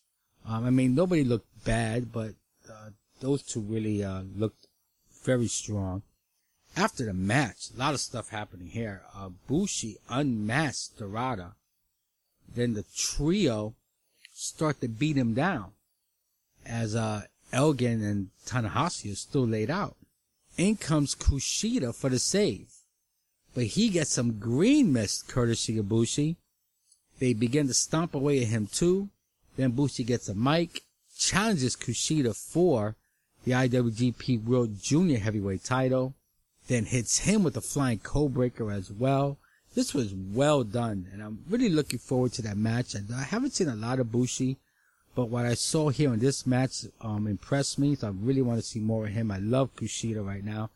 Um, 0.48 0.66
I 0.66 0.70
mean, 0.70 0.96
nobody 0.96 1.24
looked 1.24 1.64
bad, 1.64 2.12
but 2.12 2.32
uh, 2.70 2.90
those 3.20 3.44
two 3.44 3.60
really 3.60 4.04
uh, 4.04 4.24
looked 4.36 4.68
very 5.24 5.48
strong. 5.48 6.04
After 6.78 7.06
the 7.06 7.14
match, 7.14 7.70
a 7.74 7.80
lot 7.80 7.94
of 7.94 8.00
stuff 8.00 8.30
happening 8.30 8.68
here. 8.68 9.04
Uh, 9.16 9.30
Bushi 9.48 9.98
unmasked 10.10 10.98
Dorado. 10.98 11.54
Then 12.54 12.74
the 12.74 12.86
trio 12.96 13.75
start 14.34 14.82
to 14.82 14.88
beat 14.88 15.18
him 15.18 15.34
down 15.34 15.72
as 16.66 16.96
uh, 16.96 17.24
Elgin 17.52 18.04
and 18.04 18.30
Tanahashi 18.46 19.12
are 19.12 19.16
still 19.16 19.48
laid 19.48 19.70
out. 19.70 19.96
In 20.58 20.75
comes 20.75 21.16
Kushida 21.16 21.94
for 21.94 22.10
the 22.10 22.20
save. 22.20 22.74
But 23.54 23.66
he 23.66 23.90
gets 23.90 24.12
some 24.12 24.40
green 24.40 24.92
mist 24.92 25.28
courtesy 25.28 25.78
of 25.78 25.90
Bushi. 25.90 26.38
They 27.20 27.34
begin 27.34 27.68
to 27.68 27.74
stomp 27.74 28.14
away 28.14 28.42
at 28.42 28.48
him 28.48 28.68
too. 28.68 29.10
Then 29.56 29.72
Bushi 29.72 30.04
gets 30.04 30.28
a 30.28 30.36
mic, 30.36 30.82
challenges 31.18 31.75
Kushida 31.75 32.36
for 32.36 32.96
the 33.46 33.52
IWGP 33.52 34.44
World 34.44 34.82
Junior 34.82 35.20
Heavyweight 35.20 35.64
title, 35.64 36.16
then 36.68 36.86
hits 36.86 37.20
him 37.20 37.44
with 37.44 37.56
a 37.56 37.62
flying 37.62 38.00
codebreaker 38.00 38.74
as 38.74 38.92
well. 38.92 39.38
This 39.75 39.94
was 39.94 40.14
well 40.14 40.64
done, 40.64 41.08
and 41.14 41.22
I'm 41.22 41.44
really 41.48 41.70
looking 41.70 42.00
forward 42.00 42.34
to 42.34 42.42
that 42.42 42.58
match. 42.58 42.96
I 42.96 43.24
haven't 43.24 43.54
seen 43.54 43.70
a 43.70 43.75
lot 43.75 44.00
of 44.00 44.12
Bushi, 44.12 44.58
but 45.16 45.30
what 45.30 45.46
I 45.46 45.54
saw 45.54 45.90
here 45.90 46.14
in 46.14 46.20
this 46.20 46.46
match 46.46 46.86
um, 47.02 47.26
impressed 47.26 47.80
me. 47.80 47.96
So 47.96 48.08
I 48.08 48.12
really 48.12 48.42
want 48.42 48.60
to 48.60 48.66
see 48.66 48.80
more 48.80 49.08
of 49.08 49.14
him. 49.14 49.32
I 49.32 49.38
love 49.38 49.76
Kushida 49.76 50.26
right 50.26 50.44
now, 50.44 50.70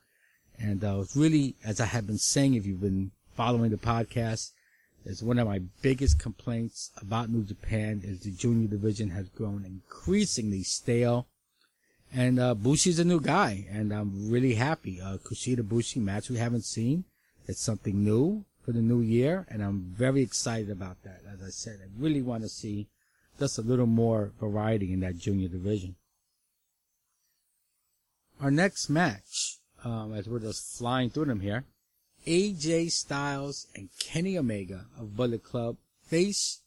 and 0.58 0.84
uh, 0.84 1.01
it's 1.01 1.15
really, 1.15 1.55
as 1.63 1.79
I 1.79 1.86
have 1.86 2.08
been 2.08 2.17
saying, 2.17 2.55
if 2.55 2.65
you've 2.65 2.81
been 2.81 3.12
following 3.36 3.72
the 3.72 3.77
podcast, 3.77 4.51
it's 5.05 5.22
one 5.22 5.39
of 5.39 5.48
my 5.48 5.62
biggest 5.81 6.19
complaints 6.19 6.91
about 7.01 7.29
New 7.29 7.43
Japan 7.43 8.01
is 8.03 8.22
the 8.22 8.31
junior 8.31 8.67
division 8.67 9.10
has 9.12 9.29
grown 9.29 9.65
increasingly 9.65 10.63
stale. 10.63 11.27
And 12.13 12.39
uh, 12.39 12.55
Bushi's 12.55 13.00
a 13.00 13.05
new 13.05 13.22
guy, 13.22 13.67
and 13.69 13.93
I'm 13.93 14.29
really 14.29 14.55
happy. 14.55 15.00
Uh, 15.00 15.17
Kushida 15.17 15.67
Bushi 15.67 16.00
match 16.00 16.29
we 16.29 16.38
haven't 16.38 16.65
seen. 16.65 17.05
It's 17.48 17.62
something 17.62 18.03
new 18.03 18.46
for 18.65 18.72
the 18.72 18.81
new 18.81 19.00
year, 19.00 19.46
and 19.50 19.63
I'm 19.63 19.93
very 19.96 20.22
excited 20.22 20.69
about 20.69 21.01
that. 21.03 21.22
As 21.31 21.41
I 21.41 21.50
said, 21.50 21.79
I 21.81 21.88
really 21.98 22.22
want 22.22 22.43
to 22.43 22.50
see 22.50 22.88
just 23.39 23.58
a 23.58 23.62
little 23.62 23.88
more 23.88 24.34
variety 24.39 24.93
in 24.93 25.00
that 25.00 25.17
junior 25.17 25.48
division. 25.48 25.96
Our 28.41 28.51
next 28.51 28.89
match, 28.89 29.60
um, 29.84 30.13
as 30.13 30.27
we're 30.27 30.39
just 30.39 30.77
flying 30.77 31.10
through 31.10 31.25
them 31.25 31.39
here, 31.39 31.65
AJ 32.25 32.91
Styles 32.91 33.67
and 33.75 33.89
Kenny 34.00 34.38
Omega 34.38 34.86
of 35.00 35.15
Bullet 35.15 35.43
Club 35.43 35.77
face 36.03 36.62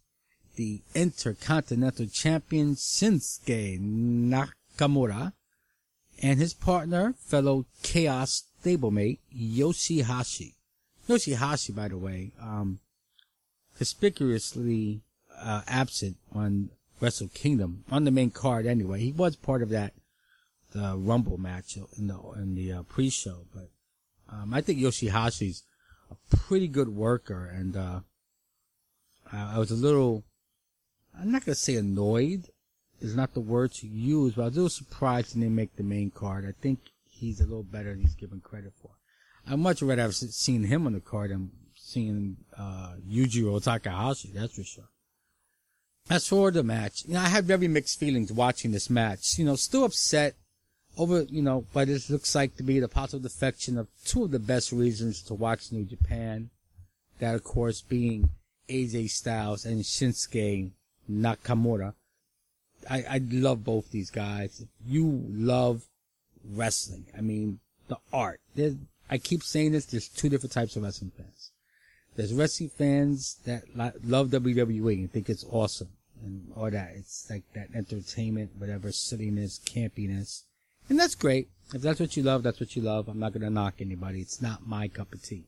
the 0.56 0.82
Intercontinental 0.94 2.06
Champion 2.06 2.74
Shinsuke 2.74 3.80
Nakamura 3.80 5.32
and 6.22 6.38
his 6.38 6.54
partner, 6.54 7.14
fellow 7.18 7.66
Chaos 7.82 8.44
stablemate 8.62 9.18
Yoshihashi. 9.34 10.54
Yoshihashi, 11.08 11.74
by 11.74 11.88
the 11.88 11.96
way, 11.96 12.32
um, 12.40 12.80
conspicuously 13.76 15.00
uh, 15.42 15.62
absent 15.66 16.16
on 16.32 16.70
Wrestle 17.00 17.28
Kingdom 17.28 17.84
on 17.90 18.04
the 18.04 18.10
main 18.10 18.30
card. 18.30 18.66
Anyway, 18.66 19.00
he 19.00 19.12
was 19.12 19.36
part 19.36 19.62
of 19.62 19.70
that 19.70 19.92
the 20.72 20.96
Rumble 20.96 21.38
match 21.38 21.76
in 21.98 22.06
the 22.06 22.18
in 22.36 22.54
the 22.54 22.72
uh, 22.72 22.82
pre-show, 22.82 23.46
but 23.54 23.68
um, 24.28 24.54
I 24.54 24.60
think 24.60 24.78
Yoshihashi's 24.78 25.64
a 26.10 26.36
pretty 26.36 26.68
good 26.68 26.88
worker, 26.88 27.46
and 27.46 27.76
uh, 27.76 28.00
I, 29.30 29.56
I 29.56 29.58
was 29.58 29.70
a 29.70 29.76
little, 29.76 30.24
I'm 31.18 31.30
not 31.30 31.44
gonna 31.44 31.54
say 31.54 31.76
annoyed, 31.76 32.48
is 33.00 33.14
not 33.14 33.34
the 33.34 33.40
word 33.40 33.72
to 33.74 33.86
use, 33.86 34.34
but 34.34 34.42
I 34.42 34.44
was 34.46 34.54
a 34.54 34.60
little 34.60 34.70
surprised 34.70 35.34
when 35.34 35.42
they 35.42 35.48
make 35.48 35.76
the 35.76 35.82
main 35.82 36.10
card. 36.10 36.46
I 36.46 36.52
think 36.60 36.80
he's 37.04 37.40
a 37.40 37.44
little 37.44 37.64
better 37.64 37.90
than 37.90 38.00
he's 38.00 38.14
given 38.14 38.40
credit 38.40 38.72
for. 38.80 38.90
I'd 39.46 39.58
much 39.58 39.82
rather 39.82 40.02
have 40.02 40.14
seen 40.14 40.64
him 40.64 40.86
on 40.86 40.92
the 40.92 41.00
card 41.00 41.30
than 41.30 41.50
seeing 41.74 42.36
uh, 42.56 42.94
Yujiro 43.06 43.62
Takahashi, 43.62 44.30
that's 44.34 44.54
for 44.54 44.64
sure. 44.64 44.88
As 46.10 46.26
for 46.26 46.50
the 46.50 46.62
match, 46.62 47.04
you 47.06 47.14
know, 47.14 47.20
I 47.20 47.28
had 47.28 47.44
very 47.44 47.68
mixed 47.68 47.98
feelings 47.98 48.32
watching 48.32 48.72
this 48.72 48.90
match. 48.90 49.38
You 49.38 49.44
know, 49.44 49.56
still 49.56 49.84
upset 49.84 50.34
over, 50.98 51.22
you 51.22 51.42
know, 51.42 51.64
what 51.72 51.88
it 51.88 52.10
looks 52.10 52.34
like 52.34 52.56
to 52.56 52.62
be 52.62 52.80
the 52.80 52.88
possible 52.88 53.22
defection 53.22 53.78
of 53.78 53.88
two 54.04 54.24
of 54.24 54.30
the 54.30 54.38
best 54.38 54.72
reasons 54.72 55.22
to 55.22 55.34
watch 55.34 55.72
New 55.72 55.84
Japan. 55.84 56.50
That, 57.18 57.34
of 57.34 57.44
course, 57.44 57.80
being 57.82 58.30
AJ 58.68 59.10
Styles 59.10 59.64
and 59.64 59.82
Shinsuke 59.82 60.72
Nakamura. 61.10 61.94
I, 62.90 63.04
I 63.08 63.20
love 63.30 63.64
both 63.64 63.90
these 63.90 64.10
guys. 64.10 64.64
You 64.84 65.24
love 65.28 65.84
wrestling. 66.44 67.06
I 67.16 67.20
mean, 67.20 67.60
the 67.88 67.98
art. 68.12 68.40
There's, 68.54 68.74
I 69.08 69.18
keep 69.18 69.42
saying 69.42 69.72
this, 69.72 69.86
there's 69.86 70.08
two 70.08 70.28
different 70.28 70.52
types 70.52 70.74
of 70.74 70.82
wrestling 70.82 71.12
fans. 71.16 71.51
There's 72.16 72.34
wrestling 72.34 72.70
fans 72.70 73.38
that 73.46 73.64
love 73.74 74.28
WWE 74.28 74.94
and 74.94 75.12
think 75.12 75.30
it's 75.30 75.46
awesome 75.50 75.88
and 76.22 76.52
all 76.56 76.70
that. 76.70 76.92
It's 76.94 77.28
like 77.30 77.44
that 77.54 77.68
entertainment, 77.74 78.52
whatever, 78.58 78.92
silliness, 78.92 79.60
campiness. 79.64 80.42
And 80.88 80.98
that's 80.98 81.14
great. 81.14 81.48
If 81.74 81.82
that's 81.82 82.00
what 82.00 82.16
you 82.16 82.22
love, 82.22 82.42
that's 82.42 82.60
what 82.60 82.76
you 82.76 82.82
love. 82.82 83.08
I'm 83.08 83.18
not 83.18 83.32
going 83.32 83.42
to 83.42 83.50
knock 83.50 83.74
anybody. 83.80 84.20
It's 84.20 84.42
not 84.42 84.66
my 84.66 84.88
cup 84.88 85.12
of 85.12 85.22
tea. 85.22 85.46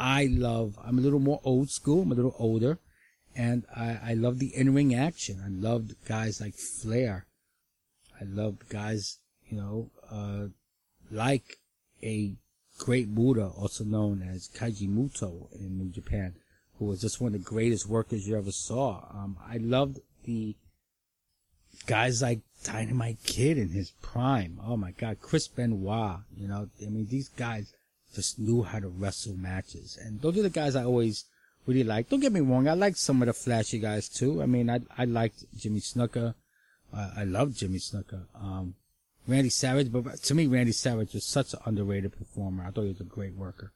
I 0.00 0.26
love, 0.30 0.78
I'm 0.82 0.98
a 0.98 1.02
little 1.02 1.18
more 1.18 1.40
old 1.44 1.70
school. 1.70 2.02
I'm 2.02 2.12
a 2.12 2.14
little 2.14 2.36
older. 2.38 2.78
And 3.36 3.64
I, 3.74 3.98
I 4.02 4.14
love 4.14 4.38
the 4.38 4.56
in-ring 4.56 4.94
action. 4.94 5.42
I 5.44 5.48
love 5.48 5.90
guys 6.06 6.40
like 6.40 6.54
Flair. 6.54 7.26
I 8.20 8.24
love 8.24 8.68
guys, 8.68 9.18
you 9.48 9.58
know, 9.58 9.90
uh, 10.10 10.48
like 11.10 11.58
a 12.02 12.34
great 12.78 13.08
Muta, 13.08 13.48
also 13.48 13.84
known 13.84 14.22
as 14.22 14.48
Keiji 14.48 14.88
Muto 14.88 15.52
in 15.52 15.78
New 15.78 15.90
Japan, 15.90 16.34
who 16.78 16.86
was 16.86 17.00
just 17.00 17.20
one 17.20 17.34
of 17.34 17.44
the 17.44 17.50
greatest 17.50 17.86
workers 17.86 18.26
you 18.26 18.36
ever 18.36 18.52
saw. 18.52 19.04
Um, 19.12 19.36
I 19.46 19.58
loved 19.58 19.98
the 20.24 20.56
guys 21.86 22.22
like 22.22 22.40
Dynamite 22.64 23.18
Kid 23.24 23.58
in 23.58 23.70
his 23.70 23.90
prime. 24.02 24.60
Oh 24.64 24.76
my 24.76 24.92
God, 24.92 25.18
Chris 25.20 25.48
Benoit. 25.48 26.20
You 26.36 26.48
know, 26.48 26.68
I 26.80 26.88
mean, 26.88 27.06
these 27.10 27.28
guys 27.28 27.72
just 28.14 28.38
knew 28.38 28.62
how 28.62 28.78
to 28.78 28.88
wrestle 28.88 29.34
matches, 29.36 29.98
and 30.00 30.20
those 30.20 30.38
are 30.38 30.42
the 30.42 30.50
guys 30.50 30.76
I 30.76 30.84
always 30.84 31.24
really 31.66 31.84
like. 31.84 32.08
Don't 32.08 32.20
get 32.20 32.32
me 32.32 32.40
wrong, 32.40 32.68
I 32.68 32.74
like 32.74 32.96
some 32.96 33.20
of 33.22 33.26
the 33.26 33.34
flashy 33.34 33.78
guys 33.78 34.08
too. 34.08 34.42
I 34.42 34.46
mean, 34.46 34.70
I 34.70 34.80
I 34.96 35.04
liked 35.04 35.44
Jimmy 35.56 35.80
Snuka. 35.80 36.34
Uh, 36.92 37.10
I 37.16 37.24
love 37.24 37.54
Jimmy 37.54 37.78
Snuka. 37.78 38.22
Um, 38.34 38.74
Randy 39.28 39.50
Savage, 39.50 39.92
but 39.92 40.22
to 40.22 40.34
me, 40.34 40.46
Randy 40.46 40.72
Savage 40.72 41.12
was 41.12 41.24
such 41.24 41.52
an 41.52 41.60
underrated 41.66 42.16
performer. 42.16 42.64
I 42.64 42.70
thought 42.70 42.82
he 42.82 42.88
was 42.88 43.00
a 43.00 43.04
great 43.04 43.34
worker. 43.34 43.72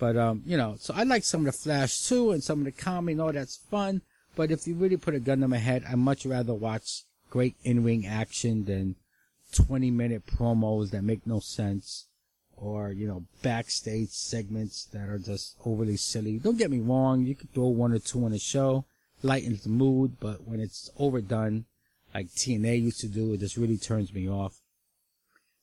But, 0.00 0.16
um, 0.16 0.42
you 0.44 0.56
know, 0.56 0.76
so 0.78 0.92
I 0.94 1.04
like 1.04 1.22
some 1.22 1.42
of 1.42 1.46
the 1.46 1.52
Flash 1.52 2.02
too 2.02 2.32
and 2.32 2.42
some 2.42 2.58
of 2.58 2.64
the 2.64 2.72
comedy 2.72 3.12
and 3.12 3.20
all 3.20 3.32
that's 3.32 3.56
fun. 3.56 4.02
But 4.34 4.50
if 4.50 4.66
you 4.66 4.74
really 4.74 4.96
put 4.96 5.14
a 5.14 5.20
gun 5.20 5.40
to 5.40 5.48
my 5.48 5.58
head, 5.58 5.84
I'd 5.88 5.98
much 5.98 6.26
rather 6.26 6.52
watch 6.52 7.04
great 7.30 7.54
in-ring 7.62 8.06
action 8.06 8.64
than 8.64 8.96
20 9.52 9.90
minute 9.90 10.26
promos 10.26 10.90
that 10.90 11.02
make 11.02 11.26
no 11.26 11.40
sense 11.40 12.06
or, 12.56 12.90
you 12.90 13.06
know, 13.06 13.24
backstage 13.42 14.10
segments 14.10 14.84
that 14.86 15.08
are 15.08 15.18
just 15.18 15.56
overly 15.64 15.96
silly. 15.96 16.38
Don't 16.38 16.58
get 16.58 16.72
me 16.72 16.80
wrong. 16.80 17.24
You 17.24 17.36
could 17.36 17.52
throw 17.54 17.68
one 17.68 17.92
or 17.92 18.00
two 18.00 18.24
on 18.24 18.32
a 18.32 18.38
show, 18.38 18.84
lightens 19.22 19.62
the 19.62 19.68
mood, 19.68 20.16
but 20.18 20.46
when 20.46 20.58
it's 20.58 20.90
overdone, 20.98 21.66
like 22.14 22.28
TNA 22.28 22.82
used 22.82 23.00
to 23.00 23.08
do, 23.08 23.32
it 23.32 23.40
just 23.40 23.56
really 23.56 23.78
turns 23.78 24.12
me 24.12 24.28
off. 24.28 24.57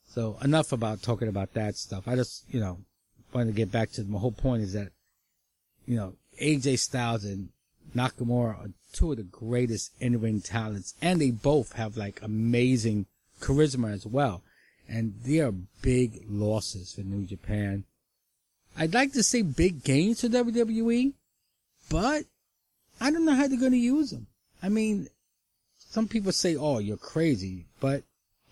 So 0.07 0.37
enough 0.41 0.71
about 0.71 1.01
talking 1.01 1.27
about 1.27 1.53
that 1.53 1.75
stuff. 1.75 2.07
I 2.07 2.15
just, 2.15 2.45
you 2.49 2.59
know, 2.59 2.79
wanted 3.33 3.47
to 3.47 3.57
get 3.57 3.71
back 3.71 3.91
to 3.91 4.03
my 4.03 4.19
whole 4.19 4.31
point 4.31 4.63
is 4.63 4.73
that, 4.73 4.89
you 5.85 5.97
know, 5.97 6.13
AJ 6.41 6.79
Styles 6.79 7.25
and 7.25 7.49
Nakamura 7.95 8.57
are 8.59 8.69
two 8.93 9.11
of 9.11 9.17
the 9.17 9.23
greatest 9.23 9.91
in-ring 9.99 10.41
talents, 10.41 10.95
and 11.01 11.19
they 11.19 11.31
both 11.31 11.73
have 11.73 11.97
like 11.97 12.21
amazing 12.21 13.05
charisma 13.41 13.93
as 13.93 14.05
well. 14.05 14.41
And 14.87 15.15
they 15.23 15.39
are 15.39 15.51
big 15.81 16.23
losses 16.29 16.93
for 16.93 17.01
New 17.01 17.25
Japan. 17.25 17.85
I'd 18.77 18.93
like 18.93 19.13
to 19.13 19.23
say 19.23 19.41
big 19.41 19.83
gains 19.83 20.21
for 20.21 20.27
WWE, 20.27 21.13
but 21.89 22.23
I 23.01 23.11
don't 23.11 23.25
know 23.25 23.33
how 23.33 23.47
they're 23.47 23.59
going 23.59 23.71
to 23.71 23.77
use 23.77 24.11
them. 24.11 24.27
I 24.61 24.69
mean, 24.69 25.07
some 25.77 26.07
people 26.07 26.31
say, 26.31 26.55
oh, 26.55 26.79
you're 26.79 26.97
crazy, 26.97 27.65
but 27.79 28.03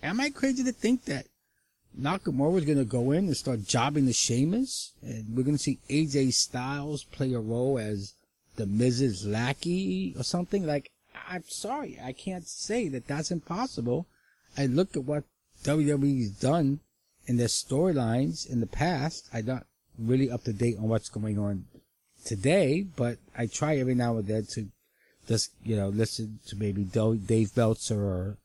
am 0.02 0.20
I 0.20 0.30
crazy 0.30 0.64
to 0.64 0.72
think 0.72 1.06
that 1.06 1.28
Nakamura 2.00 2.66
going 2.66 2.78
to 2.78 2.86
go 2.86 3.12
in 3.12 3.26
and 3.26 3.38
start 3.38 3.66
jobbing 3.66 4.06
the 4.06 4.14
Sheamus, 4.14 4.94
and 5.02 5.36
we're 5.36 5.44
going 5.44 5.58
to 5.58 5.64
see 5.64 5.80
AJ 5.90 6.34
Styles 6.34 7.04
play 7.04 7.34
a 7.34 7.40
role 7.40 7.78
as 7.78 8.14
the 8.56 8.66
Miz's 8.66 9.26
lackey 9.26 10.16
or 10.18 10.24
something. 10.24 10.66
Like, 10.66 10.92
I'm 11.28 11.44
sorry, 11.48 12.00
I 12.04 12.12
can't 12.12 12.48
say 12.48 12.88
that 12.90 13.08
that's 13.08 13.32
impossible. 13.32 14.08
I 14.58 14.66
look 14.66 14.96
at 14.96 15.04
what 15.04 15.24
WWE's 15.64 16.32
done 16.32 16.80
in 17.26 17.38
their 17.38 17.48
storylines 17.48 18.50
in 18.50 18.60
the 18.60 18.68
past. 18.68 19.30
I'm 19.34 19.46
not 19.46 19.66
really 19.98 20.30
up 20.30 20.44
to 20.44 20.54
date 20.54 20.78
on 20.78 20.90
what's 20.90 21.10
going 21.10 21.38
on 21.40 21.66
today, 22.26 22.86
but 22.96 23.18
I 23.38 23.48
try 23.48 23.78
every 23.78 23.96
now 23.96 24.18
and 24.18 24.28
then 24.28 24.46
to 24.52 24.68
just, 25.28 25.52
you 25.64 25.76
know, 25.76 25.90
listen 25.90 26.40
to 26.48 26.56
maybe 26.56 26.84
Dave 26.84 27.56
Meltzer 27.56 28.02
or 28.02 28.38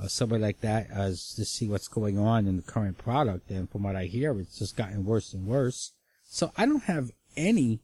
uh, 0.00 0.08
somebody 0.08 0.42
like 0.42 0.60
that 0.60 0.90
as 0.90 1.34
to 1.34 1.44
see 1.44 1.68
what's 1.68 1.88
going 1.88 2.18
on 2.18 2.46
in 2.46 2.56
the 2.56 2.62
current 2.62 2.98
product. 2.98 3.50
And 3.50 3.70
from 3.70 3.84
what 3.84 3.96
I 3.96 4.04
hear, 4.04 4.38
it's 4.40 4.58
just 4.58 4.76
gotten 4.76 5.04
worse 5.04 5.32
and 5.32 5.46
worse. 5.46 5.92
So 6.28 6.52
I 6.56 6.66
don't 6.66 6.84
have 6.84 7.10
any, 7.36 7.80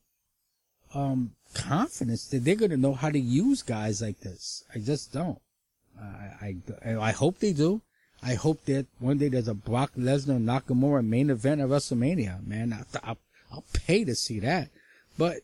um, 0.94 1.32
confidence 1.54 2.26
that 2.28 2.44
they're 2.44 2.54
going 2.54 2.70
to 2.70 2.76
know 2.76 2.94
how 2.94 3.10
to 3.10 3.18
use 3.18 3.62
guys 3.62 4.02
like 4.02 4.20
this. 4.20 4.64
I 4.74 4.78
just 4.78 5.12
don't. 5.12 5.40
I, 6.00 6.56
I, 6.84 6.96
I 6.96 7.12
hope 7.12 7.38
they 7.38 7.52
do. 7.52 7.82
I 8.22 8.34
hope 8.34 8.64
that 8.66 8.86
one 8.98 9.18
day 9.18 9.28
there's 9.28 9.48
a 9.48 9.54
Brock 9.54 9.92
Lesnar 9.98 10.42
Nakamura 10.42 11.04
main 11.04 11.30
event 11.30 11.60
at 11.60 11.68
WrestleMania, 11.68 12.46
man. 12.46 12.72
I, 12.72 12.98
I'll, 13.02 13.18
I'll 13.50 13.64
pay 13.72 14.04
to 14.04 14.14
see 14.14 14.38
that. 14.40 14.70
But, 15.18 15.38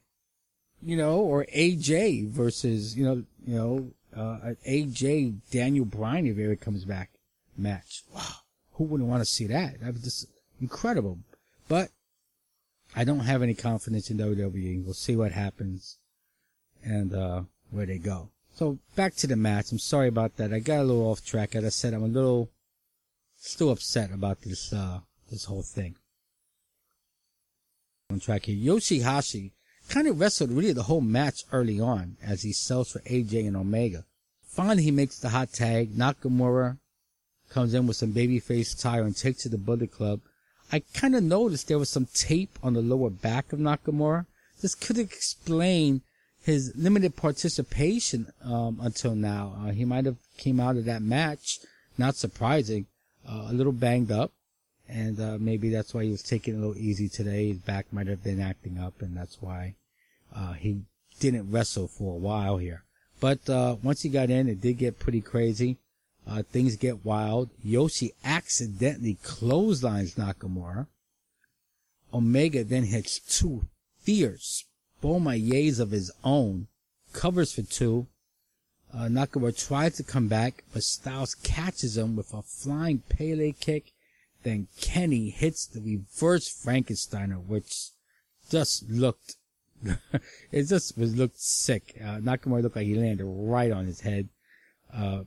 you 0.82 0.96
know, 0.96 1.18
or 1.18 1.44
AJ 1.54 2.28
versus, 2.30 2.96
you 2.96 3.04
know, 3.04 3.24
you 3.46 3.56
know, 3.56 3.90
uh, 4.18 4.38
an 4.42 4.56
AJ 4.66 5.36
Daniel 5.50 5.84
Bryan 5.84 6.26
if 6.26 6.38
ever 6.38 6.56
comes 6.56 6.84
back 6.84 7.10
match. 7.56 8.02
Wow. 8.12 8.22
Who 8.74 8.84
wouldn't 8.84 9.08
want 9.08 9.20
to 9.20 9.26
see 9.26 9.46
that? 9.46 9.80
That 9.80 9.94
was 9.94 10.02
just 10.02 10.26
incredible. 10.60 11.18
But 11.68 11.90
I 12.96 13.04
don't 13.04 13.20
have 13.20 13.42
any 13.42 13.54
confidence 13.54 14.10
in 14.10 14.18
WWE. 14.18 14.84
We'll 14.84 14.94
see 14.94 15.16
what 15.16 15.32
happens 15.32 15.98
and, 16.82 17.14
uh, 17.14 17.42
where 17.70 17.86
they 17.86 17.98
go. 17.98 18.30
So 18.54 18.78
back 18.96 19.14
to 19.16 19.26
the 19.26 19.36
match. 19.36 19.70
I'm 19.70 19.78
sorry 19.78 20.08
about 20.08 20.36
that. 20.36 20.52
I 20.52 20.58
got 20.58 20.80
a 20.80 20.84
little 20.84 21.08
off 21.10 21.24
track. 21.24 21.54
As 21.54 21.64
I 21.64 21.68
said, 21.68 21.94
I'm 21.94 22.02
a 22.02 22.08
little 22.08 22.50
still 23.36 23.70
upset 23.70 24.10
about 24.12 24.40
this, 24.42 24.72
uh, 24.72 25.00
this 25.30 25.44
whole 25.44 25.62
thing. 25.62 25.96
On 28.10 28.18
track 28.18 28.46
here. 28.46 28.74
Yoshihashi 28.74 29.52
kind 29.88 30.06
of 30.06 30.20
wrestled 30.20 30.50
really 30.50 30.72
the 30.72 30.84
whole 30.84 31.00
match 31.00 31.44
early 31.52 31.80
on 31.80 32.16
as 32.22 32.42
he 32.42 32.52
sells 32.52 32.90
for 32.90 33.00
AJ 33.00 33.46
and 33.46 33.56
Omega. 33.56 34.04
Finally, 34.58 34.82
he 34.82 34.90
makes 34.90 35.20
the 35.20 35.28
hot 35.28 35.52
tag. 35.52 35.94
Nakamura 35.94 36.78
comes 37.48 37.74
in 37.74 37.86
with 37.86 37.96
some 37.96 38.12
babyface 38.12 38.76
tire 38.76 39.02
and 39.02 39.16
takes 39.16 39.44
to 39.44 39.48
the 39.48 39.56
Bullet 39.56 39.92
Club. 39.92 40.18
I 40.72 40.80
kind 40.94 41.14
of 41.14 41.22
noticed 41.22 41.68
there 41.68 41.78
was 41.78 41.90
some 41.90 42.08
tape 42.12 42.58
on 42.60 42.72
the 42.74 42.82
lower 42.82 43.08
back 43.08 43.52
of 43.52 43.60
Nakamura. 43.60 44.26
This 44.60 44.74
could 44.74 44.98
explain 44.98 46.02
his 46.42 46.72
limited 46.74 47.14
participation 47.14 48.32
um, 48.42 48.80
until 48.82 49.14
now. 49.14 49.54
Uh, 49.60 49.70
he 49.70 49.84
might 49.84 50.06
have 50.06 50.16
came 50.36 50.58
out 50.58 50.76
of 50.76 50.86
that 50.86 51.02
match, 51.02 51.60
not 51.96 52.16
surprising, 52.16 52.86
uh, 53.28 53.46
a 53.48 53.52
little 53.52 53.70
banged 53.70 54.10
up, 54.10 54.32
and 54.88 55.20
uh, 55.20 55.36
maybe 55.38 55.68
that's 55.68 55.94
why 55.94 56.02
he 56.02 56.10
was 56.10 56.22
taking 56.24 56.54
it 56.54 56.56
a 56.56 56.60
little 56.60 56.82
easy 56.82 57.08
today. 57.08 57.46
His 57.46 57.58
back 57.58 57.92
might 57.92 58.08
have 58.08 58.24
been 58.24 58.40
acting 58.40 58.76
up, 58.76 59.02
and 59.02 59.16
that's 59.16 59.40
why 59.40 59.76
uh, 60.34 60.54
he 60.54 60.80
didn't 61.20 61.48
wrestle 61.48 61.86
for 61.86 62.16
a 62.16 62.18
while 62.18 62.56
here. 62.56 62.82
But 63.20 63.48
uh, 63.48 63.76
once 63.82 64.02
he 64.02 64.08
got 64.08 64.30
in, 64.30 64.48
it 64.48 64.60
did 64.60 64.78
get 64.78 64.98
pretty 64.98 65.20
crazy. 65.20 65.78
Uh, 66.26 66.42
things 66.42 66.76
get 66.76 67.04
wild. 67.04 67.50
Yoshi 67.62 68.12
accidentally 68.24 69.18
clotheslines 69.22 70.14
Nakamura. 70.14 70.86
Omega 72.12 72.64
then 72.64 72.84
hits 72.84 73.18
two 73.18 73.66
fierce 74.00 74.64
Bomayes 75.02 75.78
of 75.78 75.92
his 75.92 76.10
own, 76.24 76.66
covers 77.12 77.52
for 77.52 77.62
two. 77.62 78.06
Uh, 78.92 79.04
Nakamura 79.04 79.56
tries 79.56 79.96
to 79.96 80.02
come 80.02 80.28
back, 80.28 80.64
but 80.72 80.82
Styles 80.82 81.34
catches 81.34 81.96
him 81.96 82.16
with 82.16 82.32
a 82.32 82.42
flying 82.42 83.02
Pele 83.08 83.52
kick. 83.52 83.92
Then 84.42 84.68
Kenny 84.80 85.30
hits 85.30 85.66
the 85.66 85.80
reverse 85.80 86.48
Frankensteiner, 86.48 87.44
which 87.44 87.90
just 88.50 88.88
looked 88.88 89.36
it 90.52 90.64
just 90.64 90.96
was 90.98 91.16
looked 91.16 91.38
sick. 91.38 91.96
Uh, 92.00 92.18
Nakamura 92.18 92.62
looked 92.62 92.76
like 92.76 92.86
he 92.86 92.96
landed 92.96 93.24
right 93.24 93.70
on 93.70 93.86
his 93.86 94.00
head. 94.00 94.28
Uh, 94.92 95.24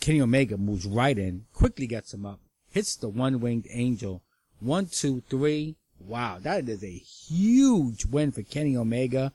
Kenny 0.00 0.20
Omega 0.20 0.56
moves 0.56 0.86
right 0.86 1.18
in, 1.18 1.46
quickly 1.52 1.86
gets 1.86 2.12
him 2.12 2.26
up, 2.26 2.40
hits 2.70 2.96
the 2.96 3.08
one-winged 3.08 3.66
angel. 3.70 4.22
One, 4.60 4.86
two, 4.86 5.22
three. 5.28 5.76
Wow, 5.98 6.38
that 6.42 6.68
is 6.68 6.84
a 6.84 6.90
huge 6.90 8.04
win 8.06 8.32
for 8.32 8.42
Kenny 8.42 8.76
Omega 8.76 9.32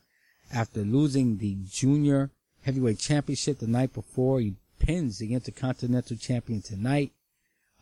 after 0.54 0.82
losing 0.82 1.38
the 1.38 1.58
junior 1.68 2.30
heavyweight 2.64 3.00
championship 3.00 3.60
the 3.60 3.68
night 3.68 3.94
before. 3.94 4.40
He 4.40 4.56
pins 4.80 5.18
the 5.18 5.34
intercontinental 5.34 6.18
champion 6.18 6.62
tonight. 6.62 7.12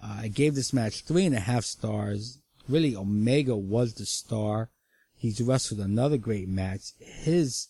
Uh, 0.02 0.20
I 0.22 0.28
gave 0.30 0.56
this 0.56 0.74
match 0.74 1.02
three 1.02 1.26
and 1.26 1.36
a 1.36 1.42
half 1.42 1.66
stars. 1.66 2.40
Really, 2.68 2.96
Omega 2.96 3.56
was 3.56 3.94
the 3.96 4.06
star. 4.06 4.70
He's 5.20 5.42
wrestled 5.42 5.82
another 5.82 6.16
great 6.16 6.48
match. 6.48 6.94
His, 6.98 7.68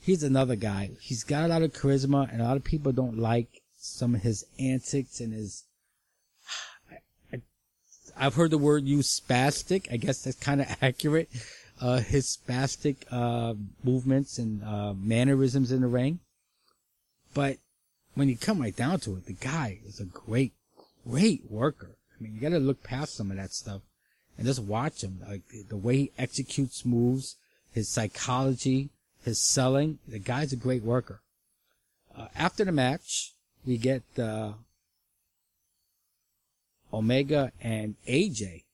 he's 0.00 0.24
another 0.24 0.56
guy. 0.56 0.90
He's 1.00 1.22
got 1.22 1.44
a 1.44 1.48
lot 1.48 1.62
of 1.62 1.72
charisma 1.72 2.30
and 2.32 2.40
a 2.40 2.44
lot 2.44 2.56
of 2.56 2.64
people 2.64 2.90
don't 2.90 3.16
like 3.16 3.62
some 3.76 4.16
of 4.16 4.22
his 4.22 4.44
antics 4.58 5.20
and 5.20 5.32
his, 5.32 5.62
I, 7.32 8.24
have 8.24 8.34
heard 8.34 8.50
the 8.50 8.58
word 8.58 8.86
used 8.86 9.22
spastic. 9.22 9.86
I 9.92 9.98
guess 9.98 10.22
that's 10.22 10.36
kind 10.36 10.60
of 10.60 10.66
accurate. 10.82 11.28
Uh, 11.80 12.00
his 12.00 12.36
spastic, 12.36 12.96
uh, 13.12 13.54
movements 13.84 14.38
and, 14.38 14.64
uh, 14.64 14.92
mannerisms 14.92 15.70
in 15.70 15.82
the 15.82 15.86
ring. 15.86 16.18
But 17.34 17.58
when 18.14 18.28
you 18.28 18.36
come 18.36 18.60
right 18.60 18.74
down 18.74 18.98
to 19.00 19.14
it, 19.14 19.26
the 19.26 19.32
guy 19.32 19.78
is 19.86 20.00
a 20.00 20.06
great, 20.06 20.54
great 21.06 21.48
worker. 21.48 21.96
I 22.18 22.22
mean, 22.22 22.34
you 22.34 22.40
gotta 22.40 22.58
look 22.58 22.82
past 22.82 23.14
some 23.14 23.30
of 23.30 23.36
that 23.36 23.52
stuff 23.52 23.82
and 24.40 24.46
just 24.46 24.62
watch 24.62 25.04
him. 25.04 25.20
Like 25.28 25.42
the 25.68 25.76
way 25.76 25.96
he 25.96 26.12
executes 26.18 26.86
moves, 26.86 27.36
his 27.72 27.90
psychology, 27.90 28.88
his 29.22 29.38
selling. 29.38 29.98
The 30.08 30.18
guy's 30.18 30.54
a 30.54 30.56
great 30.56 30.82
worker. 30.82 31.20
Uh, 32.16 32.28
after 32.34 32.64
the 32.64 32.72
match, 32.72 33.34
we 33.66 33.76
get 33.76 34.02
uh, 34.18 34.52
Omega 36.90 37.52
and 37.60 37.96
AJ 38.08 38.64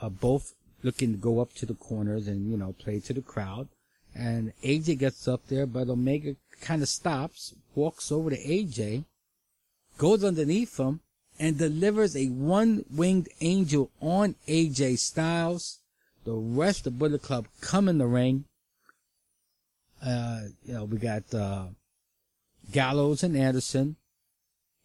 are 0.00 0.10
both 0.10 0.54
looking 0.84 1.10
to 1.10 1.18
go 1.18 1.40
up 1.40 1.52
to 1.54 1.66
the 1.66 1.74
corners 1.74 2.28
and 2.28 2.48
you 2.48 2.56
know 2.56 2.76
play 2.78 3.00
to 3.00 3.12
the 3.12 3.20
crowd. 3.20 3.66
And 4.14 4.52
AJ 4.62 4.98
gets 4.98 5.26
up 5.26 5.48
there, 5.48 5.66
but 5.66 5.88
Omega 5.88 6.36
kind 6.60 6.82
of 6.82 6.88
stops, 6.88 7.52
walks 7.74 8.12
over 8.12 8.30
to 8.30 8.38
AJ, 8.38 9.04
goes 9.98 10.22
underneath 10.22 10.78
him, 10.78 11.00
and 11.38 11.58
delivers 11.58 12.16
a 12.16 12.26
one-winged 12.26 13.28
angel 13.40 13.90
on 14.00 14.34
AJ 14.48 14.98
Styles. 14.98 15.80
The 16.24 16.34
rest 16.34 16.86
of 16.86 16.98
Bullet 16.98 17.22
Club 17.22 17.46
come 17.60 17.88
in 17.88 17.98
the 17.98 18.06
ring. 18.06 18.44
Uh, 20.04 20.42
you 20.64 20.74
know, 20.74 20.84
we 20.84 20.98
got, 20.98 21.32
uh, 21.34 21.66
Gallows 22.72 23.22
and 23.22 23.36
Anderson 23.36 23.96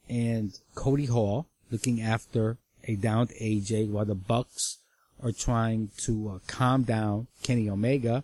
and 0.08 0.58
Cody 0.76 1.06
Hall 1.06 1.48
looking 1.72 2.02
after 2.02 2.58
a 2.86 2.96
downed 2.96 3.30
AJ 3.42 3.90
while 3.90 4.06
the 4.06 4.16
Bucks 4.16 4.78
are 5.24 5.32
trying 5.32 5.90
to 5.98 6.30
uh, 6.30 6.40
calm 6.48 6.84
down 6.84 7.28
Kenny 7.44 7.70
Omega. 7.70 8.24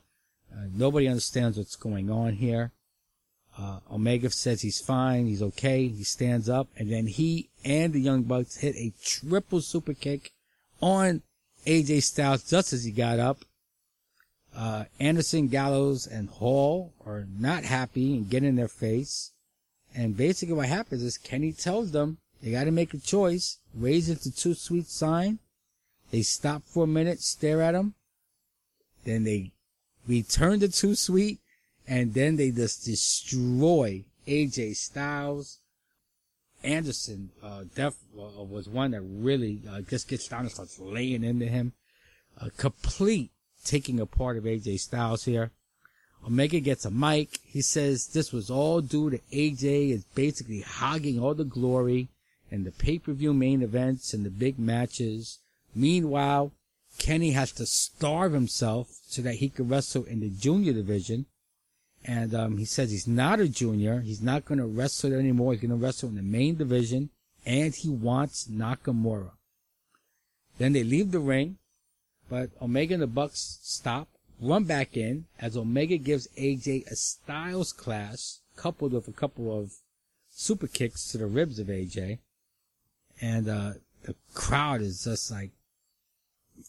Uh, 0.52 0.66
nobody 0.74 1.08
understands 1.08 1.58
what's 1.58 1.76
going 1.76 2.10
on 2.10 2.34
here. 2.34 2.72
Uh, 3.58 3.80
Omega 3.92 4.30
says 4.30 4.62
he's 4.62 4.80
fine, 4.80 5.26
he's 5.26 5.42
okay, 5.42 5.88
he 5.88 6.04
stands 6.04 6.48
up, 6.48 6.68
and 6.78 6.92
then 6.92 7.08
he 7.08 7.50
and 7.68 7.92
the 7.92 8.00
Young 8.00 8.24
Bucks 8.24 8.56
hit 8.56 8.76
a 8.78 8.94
triple 9.04 9.60
super 9.60 9.94
kick 9.94 10.32
on 10.82 11.22
AJ 11.66 12.04
Styles 12.04 12.50
just 12.50 12.72
as 12.72 12.86
he 12.86 12.92
got 12.92 13.20
up. 13.20 13.44
Uh, 14.56 14.86
Anderson, 15.02 15.50
Gallows, 15.50 16.08
and 16.08 16.30
Hall 16.30 16.94
are 17.06 17.28
not 17.38 17.66
happy 17.66 18.16
and 18.16 18.30
get 18.30 18.44
in 18.44 18.56
their 18.56 18.70
face. 18.70 19.34
And 19.94 20.16
basically 20.16 20.56
what 20.56 20.68
happens 20.68 21.04
is 21.04 21.18
Kenny 21.18 21.52
tells 21.52 21.92
them 21.92 22.20
they 22.42 22.52
gotta 22.52 22.72
make 22.72 22.94
a 22.94 23.00
choice, 23.00 23.60
raises 23.76 24.24
the 24.24 24.32
two 24.32 24.54
sweet 24.54 24.88
sign. 24.88 25.40
They 26.10 26.22
stop 26.22 26.64
for 26.66 26.86
a 26.86 26.88
minute, 26.88 27.20
stare 27.20 27.62
at 27.62 27.76
him. 27.76 27.96
Then 29.04 29.26
they 29.26 29.52
return 30.08 30.62
to 30.62 30.70
two 30.70 30.96
sweet 30.96 31.40
and 31.86 32.14
then 32.14 32.38
they 32.38 32.52
just 32.52 32.86
destroy 32.86 34.06
AJ 34.26 34.78
Styles. 34.78 35.60
Anderson, 36.68 37.32
uh, 37.42 37.64
def, 37.76 37.96
uh, 38.18 38.44
was 38.44 38.68
one 38.68 38.92
that 38.92 39.02
really, 39.02 39.62
uh, 39.70 39.82
just 39.82 40.08
gets 40.08 40.28
down 40.28 40.42
and 40.42 40.52
starts 40.52 40.78
laying 40.80 41.24
into 41.24 41.46
him. 41.46 41.74
A 42.38 42.50
complete 42.52 43.32
taking 43.64 44.00
apart 44.00 44.38
of 44.38 44.44
AJ 44.44 44.80
Styles 44.80 45.24
here. 45.24 45.52
Omega 46.26 46.60
gets 46.60 46.84
a 46.84 46.92
mic. 46.92 47.40
He 47.44 47.62
says 47.62 48.08
this 48.08 48.34
was 48.34 48.50
all 48.50 48.82
due 48.82 49.10
to 49.10 49.20
AJ 49.32 49.92
is 49.92 50.04
basically 50.14 50.62
hogging 50.62 51.20
all 51.20 51.34
the 51.34 51.46
glory 51.46 52.10
and 52.52 52.66
the 52.66 52.72
pay-per-view 52.72 53.34
main 53.34 53.62
events 53.62 54.14
and 54.14 54.26
the 54.26 54.30
big 54.30 54.60
matches. 54.60 55.40
Meanwhile, 55.74 56.52
Kenny 56.98 57.32
has 57.32 57.52
to 57.54 57.66
starve 57.66 58.34
himself 58.34 58.90
so 59.08 59.22
that 59.22 59.36
he 59.36 59.50
can 59.50 59.70
wrestle 59.70 60.04
in 60.04 60.20
the 60.20 60.30
junior 60.30 60.74
division. 60.74 61.28
And 62.08 62.34
um, 62.34 62.58
he 62.58 62.64
says 62.64 62.90
he's 62.90 63.08
not 63.08 63.42
a 63.42 63.50
junior. 63.50 64.00
He's 64.00 64.22
not 64.22 64.46
going 64.46 64.60
to 64.60 64.66
wrestle 64.66 65.14
anymore. 65.14 65.52
He's 65.52 65.62
going 65.62 65.78
to 65.78 65.86
wrestle 65.86 66.08
in 66.08 66.16
the 66.16 66.22
main 66.22 66.56
division. 66.56 67.10
And 67.46 67.76
he 67.76 67.90
wants 67.90 68.48
Nakamura. 68.48 69.32
Then 70.58 70.72
they 70.72 70.84
leave 70.84 71.12
the 71.12 71.20
ring. 71.20 71.58
But 72.30 72.52
Omega 72.62 72.94
and 72.94 73.04
the 73.04 73.08
Bucks 73.08 73.60
stop, 73.62 74.08
run 74.42 74.64
back 74.64 74.96
in 74.96 75.26
as 75.40 75.58
Omega 75.58 75.98
gives 75.98 76.28
AJ 76.38 76.88
a 76.88 76.96
Styles 76.96 77.74
clash 77.74 78.38
coupled 78.56 78.94
with 78.94 79.08
a 79.08 79.14
couple 79.14 79.58
of 79.58 79.74
super 80.30 80.68
kicks 80.68 81.08
to 81.12 81.18
the 81.18 81.28
ribs 81.28 81.60
of 81.60 81.68
AJ. 81.68 82.20
And 83.22 83.50
uh, 83.50 83.74
the 84.04 84.16
crowd 84.34 84.82
is 84.82 85.04
just 85.04 85.30
like 85.32 85.52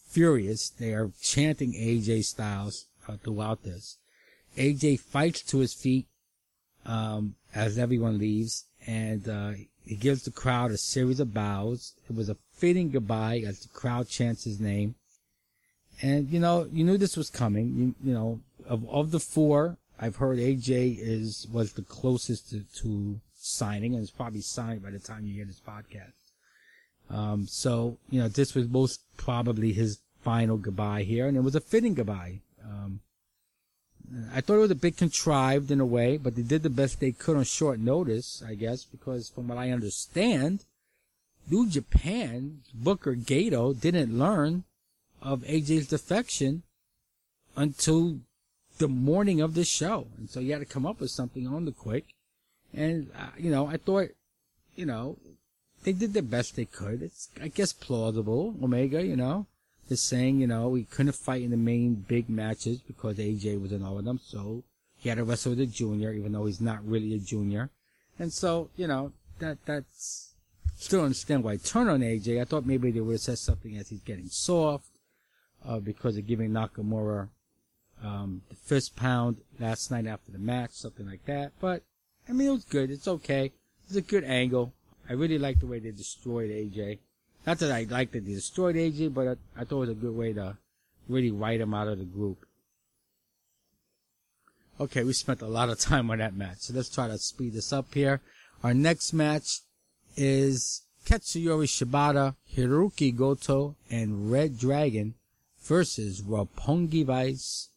furious. 0.07 0.69
They 0.69 0.93
are 0.93 1.11
chanting 1.21 1.73
AJ 1.73 2.25
Styles 2.25 2.87
uh, 3.07 3.17
throughout 3.17 3.63
this. 3.63 3.97
AJ 4.57 4.99
fights 4.99 5.41
to 5.43 5.59
his 5.59 5.73
feet 5.73 6.07
um, 6.85 7.35
as 7.53 7.77
everyone 7.77 8.17
leaves, 8.17 8.65
and 8.85 9.27
uh, 9.27 9.51
he 9.85 9.95
gives 9.95 10.23
the 10.23 10.31
crowd 10.31 10.71
a 10.71 10.77
series 10.77 11.19
of 11.19 11.33
bows. 11.33 11.93
It 12.09 12.15
was 12.15 12.29
a 12.29 12.37
fitting 12.53 12.91
goodbye 12.91 13.43
as 13.45 13.61
the 13.61 13.69
crowd 13.69 14.07
chants 14.07 14.43
his 14.43 14.59
name. 14.59 14.95
And 16.01 16.29
you 16.29 16.39
know, 16.39 16.67
you 16.71 16.83
knew 16.83 16.97
this 16.97 17.17
was 17.17 17.29
coming. 17.29 17.95
You, 18.01 18.09
you 18.09 18.13
know, 18.13 18.39
of 18.67 18.87
of 18.89 19.11
the 19.11 19.19
four, 19.19 19.77
I've 19.99 20.17
heard 20.17 20.37
AJ 20.37 20.97
is 20.99 21.47
was 21.51 21.73
the 21.73 21.81
closest 21.81 22.49
to, 22.51 22.63
to 22.81 23.19
signing, 23.35 23.93
and 23.93 24.03
is 24.03 24.11
probably 24.11 24.41
signed 24.41 24.83
by 24.83 24.91
the 24.91 24.99
time 24.99 25.25
you 25.25 25.33
hear 25.33 25.45
this 25.45 25.61
podcast. 25.61 26.13
Um, 27.09 27.47
so 27.47 27.97
you 28.09 28.21
know, 28.21 28.27
this 28.27 28.53
was 28.55 28.67
most 28.69 29.01
probably 29.17 29.73
his 29.73 29.99
final 30.21 30.57
goodbye 30.57 31.03
here, 31.03 31.27
and 31.27 31.35
it 31.35 31.41
was 31.41 31.55
a 31.55 31.61
fitting 31.61 31.95
goodbye. 31.95 32.41
Um, 32.63 33.01
I 34.33 34.41
thought 34.41 34.55
it 34.55 34.59
was 34.59 34.71
a 34.71 34.75
bit 34.75 34.97
contrived 34.97 35.69
in 35.71 35.79
a 35.79 35.85
way, 35.85 36.17
but 36.17 36.35
they 36.35 36.41
did 36.41 36.63
the 36.63 36.69
best 36.69 36.99
they 36.99 37.11
could 37.11 37.37
on 37.37 37.43
short 37.43 37.79
notice, 37.79 38.43
I 38.45 38.55
guess, 38.55 38.83
because 38.83 39.29
from 39.29 39.47
what 39.47 39.57
I 39.57 39.71
understand, 39.71 40.65
New 41.49 41.67
Japan, 41.67 42.61
Booker 42.73 43.15
Gedo 43.15 43.79
didn't 43.79 44.17
learn 44.17 44.63
of 45.21 45.41
AJ's 45.41 45.87
defection 45.87 46.63
until 47.55 48.19
the 48.77 48.87
morning 48.87 49.41
of 49.41 49.53
the 49.53 49.65
show. 49.65 50.07
And 50.17 50.29
so 50.29 50.39
you 50.39 50.53
had 50.53 50.59
to 50.59 50.65
come 50.65 50.85
up 50.85 50.99
with 50.99 51.11
something 51.11 51.47
on 51.47 51.65
the 51.65 51.71
quick. 51.71 52.05
And, 52.73 53.11
uh, 53.17 53.29
you 53.37 53.51
know, 53.51 53.67
I 53.67 53.77
thought, 53.77 54.09
you 54.75 54.85
know, 54.85 55.17
they 55.83 55.93
did 55.93 56.13
the 56.13 56.21
best 56.21 56.55
they 56.55 56.65
could. 56.65 57.01
It's, 57.01 57.29
I 57.41 57.49
guess, 57.49 57.73
plausible. 57.73 58.55
Omega, 58.61 59.05
you 59.05 59.15
know, 59.15 59.47
is 59.91 60.01
saying, 60.01 60.39
you 60.39 60.47
know, 60.47 60.73
he 60.75 60.83
couldn't 60.83 61.13
fight 61.13 61.41
in 61.41 61.51
the 61.51 61.57
main 61.57 61.95
big 61.95 62.29
matches 62.29 62.79
because 62.79 63.17
AJ 63.17 63.61
was 63.61 63.71
in 63.71 63.83
all 63.83 63.97
of 63.97 64.05
them. 64.05 64.19
So 64.23 64.63
he 64.97 65.09
had 65.09 65.17
to 65.17 65.23
wrestle 65.23 65.51
with 65.51 65.61
a 65.61 65.65
junior, 65.65 66.11
even 66.13 66.31
though 66.31 66.45
he's 66.45 66.61
not 66.61 66.85
really 66.85 67.13
a 67.13 67.19
junior. 67.19 67.69
And 68.17 68.33
so, 68.33 68.69
you 68.75 68.87
know, 68.87 69.13
that, 69.39 69.57
that's, 69.65 70.33
still 70.75 71.01
understand 71.01 71.43
why 71.43 71.57
turn 71.57 71.89
on 71.89 71.99
AJ. 71.99 72.41
I 72.41 72.45
thought 72.45 72.65
maybe 72.65 72.91
they 72.91 73.01
would 73.01 73.13
have 73.13 73.21
said 73.21 73.37
something 73.37 73.77
as 73.77 73.89
he's 73.89 74.01
getting 74.01 74.27
soft 74.27 74.99
uh, 75.65 75.79
because 75.79 76.17
of 76.17 76.25
giving 76.25 76.51
Nakamura 76.51 77.29
um, 78.03 78.41
the 78.49 78.55
fist 78.55 78.95
pound 78.95 79.37
last 79.59 79.91
night 79.91 80.07
after 80.07 80.31
the 80.31 80.39
match, 80.39 80.71
something 80.71 81.05
like 81.05 81.25
that. 81.25 81.51
But 81.59 81.83
I 82.27 82.31
mean, 82.31 82.47
it 82.47 82.51
was 82.51 82.63
good. 82.63 82.91
It's 82.91 83.07
okay. 83.07 83.51
It's 83.85 83.95
a 83.95 84.01
good 84.01 84.23
angle. 84.23 84.73
I 85.09 85.13
really 85.13 85.39
like 85.39 85.59
the 85.59 85.67
way 85.67 85.79
they 85.79 85.91
destroyed 85.91 86.49
AJ. 86.49 86.99
Not 87.49 87.57
that 87.57 87.71
I 87.71 87.87
like 87.89 88.11
that 88.11 88.27
they 88.27 88.33
destroyed 88.35 88.75
AJ, 88.75 89.11
but 89.11 89.27
I, 89.27 89.61
I 89.61 89.65
thought 89.65 89.77
it 89.77 89.79
was 89.79 89.89
a 89.89 89.93
good 89.95 90.15
way 90.15 90.33
to 90.33 90.55
really 91.07 91.31
write 91.31 91.59
him 91.59 91.73
out 91.73 91.87
of 91.87 91.97
the 91.97 92.05
group. 92.05 92.45
Okay, 94.79 95.03
we 95.03 95.13
spent 95.13 95.41
a 95.41 95.47
lot 95.47 95.67
of 95.67 95.79
time 95.79 96.11
on 96.11 96.19
that 96.19 96.35
match, 96.35 96.59
so 96.59 96.75
let's 96.75 96.93
try 96.93 97.07
to 97.07 97.17
speed 97.17 97.53
this 97.53 97.73
up 97.73 97.91
here. 97.91 98.21
Our 98.63 98.75
next 98.75 99.13
match 99.13 99.61
is 100.15 100.83
Katsuyori 101.07 101.65
Shibata, 101.65 102.35
Hiroki 102.55 103.17
Goto, 103.17 103.75
and 103.89 104.31
Red 104.31 104.59
Dragon 104.59 105.15
versus 105.63 106.21
Roppongi 106.21 107.03
Vice, 107.03 107.69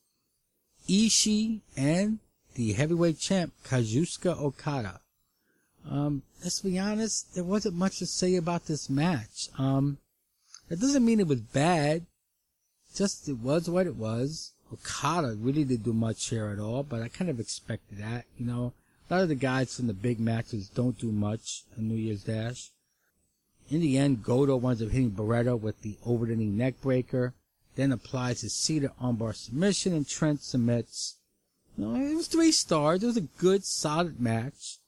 Ishii, 0.87 1.61
and 1.79 2.19
the 2.57 2.75
heavyweight 2.75 3.19
champ 3.19 3.55
Kazuchika 3.65 4.39
Okada. 4.39 5.01
Um, 5.89 6.23
let's 6.43 6.61
be 6.61 6.79
honest, 6.79 7.35
there 7.35 7.45
wasn't 7.45 7.75
much 7.75 7.99
to 7.99 8.07
say 8.07 8.37
about 8.37 8.67
this 8.67 8.89
match. 8.89 9.49
Um, 9.59 9.99
that 10.69 10.81
doesn't 10.81 11.05
mean 11.05 11.21
it 11.21 11.27
was 11.27 11.41
bad. 11.41 12.07
Just 12.95 13.29
it 13.29 13.39
was 13.39 13.69
what 13.69 13.87
it 13.87 13.97
was. 13.97 14.53
Okada 14.73 15.37
really 15.39 15.65
didn't 15.65 15.85
do 15.85 15.93
much 15.93 16.29
here 16.29 16.49
at 16.49 16.59
all, 16.59 16.83
but 16.83 17.03
I 17.03 17.09
kind 17.09 17.31
of 17.31 17.41
expected 17.41 17.99
that. 17.99 18.25
You 18.39 18.47
know, 18.47 18.73
a 19.11 19.15
lot 19.15 19.23
of 19.23 19.29
the 19.29 19.35
guys 19.35 19.77
from 19.77 19.87
the 19.87 19.95
big 19.95 20.19
matches 20.21 20.69
don't 20.69 20.99
do 20.99 21.13
much 21.13 21.65
on 21.77 21.89
New 21.89 21.97
Year's 21.97 22.25
Dash. 22.25 22.71
In 23.71 23.81
the 23.81 23.99
end, 23.99 24.23
Goto 24.23 24.57
winds 24.57 24.83
up 24.83 24.91
hitting 24.91 25.13
Beretta 25.13 25.59
with 25.59 25.83
the 25.83 25.97
over 26.05 26.27
the 26.27 26.37
knee 26.37 26.47
neck 26.47 26.81
breaker 26.81 27.35
then 27.75 27.93
applies 27.93 28.43
his 28.43 28.55
seated 28.55 28.91
armbar 29.01 29.35
submission, 29.35 29.93
and 29.93 30.07
Trent 30.07 30.43
submits. 30.43 31.17
You 31.77 31.87
know, 31.87 31.95
it 31.95 32.15
was 32.15 32.29
three 32.29 32.53
stars. 32.53 33.03
It 33.03 33.07
was 33.07 33.17
a 33.17 33.23
good, 33.23 33.65
solid 33.65 34.21
match. 34.21 34.79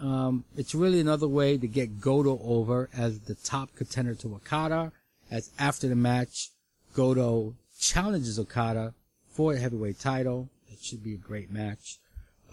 Um, 0.00 0.44
it's 0.56 0.74
really 0.74 1.00
another 1.00 1.28
way 1.28 1.58
to 1.58 1.66
get 1.66 2.00
Goto 2.00 2.40
over 2.42 2.88
as 2.96 3.20
the 3.20 3.34
top 3.34 3.74
contender 3.76 4.14
to 4.16 4.34
Okada. 4.34 4.92
As 5.30 5.50
after 5.58 5.88
the 5.88 5.96
match, 5.96 6.50
Goto 6.94 7.54
challenges 7.78 8.38
Okada 8.38 8.94
for 9.30 9.54
the 9.54 9.60
heavyweight 9.60 9.98
title. 9.98 10.48
It 10.70 10.80
should 10.82 11.02
be 11.02 11.14
a 11.14 11.18
great 11.18 11.50
match. 11.50 11.98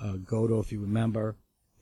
Uh, 0.01 0.13
Goto, 0.13 0.59
if 0.59 0.71
you 0.71 0.79
remember, 0.79 1.35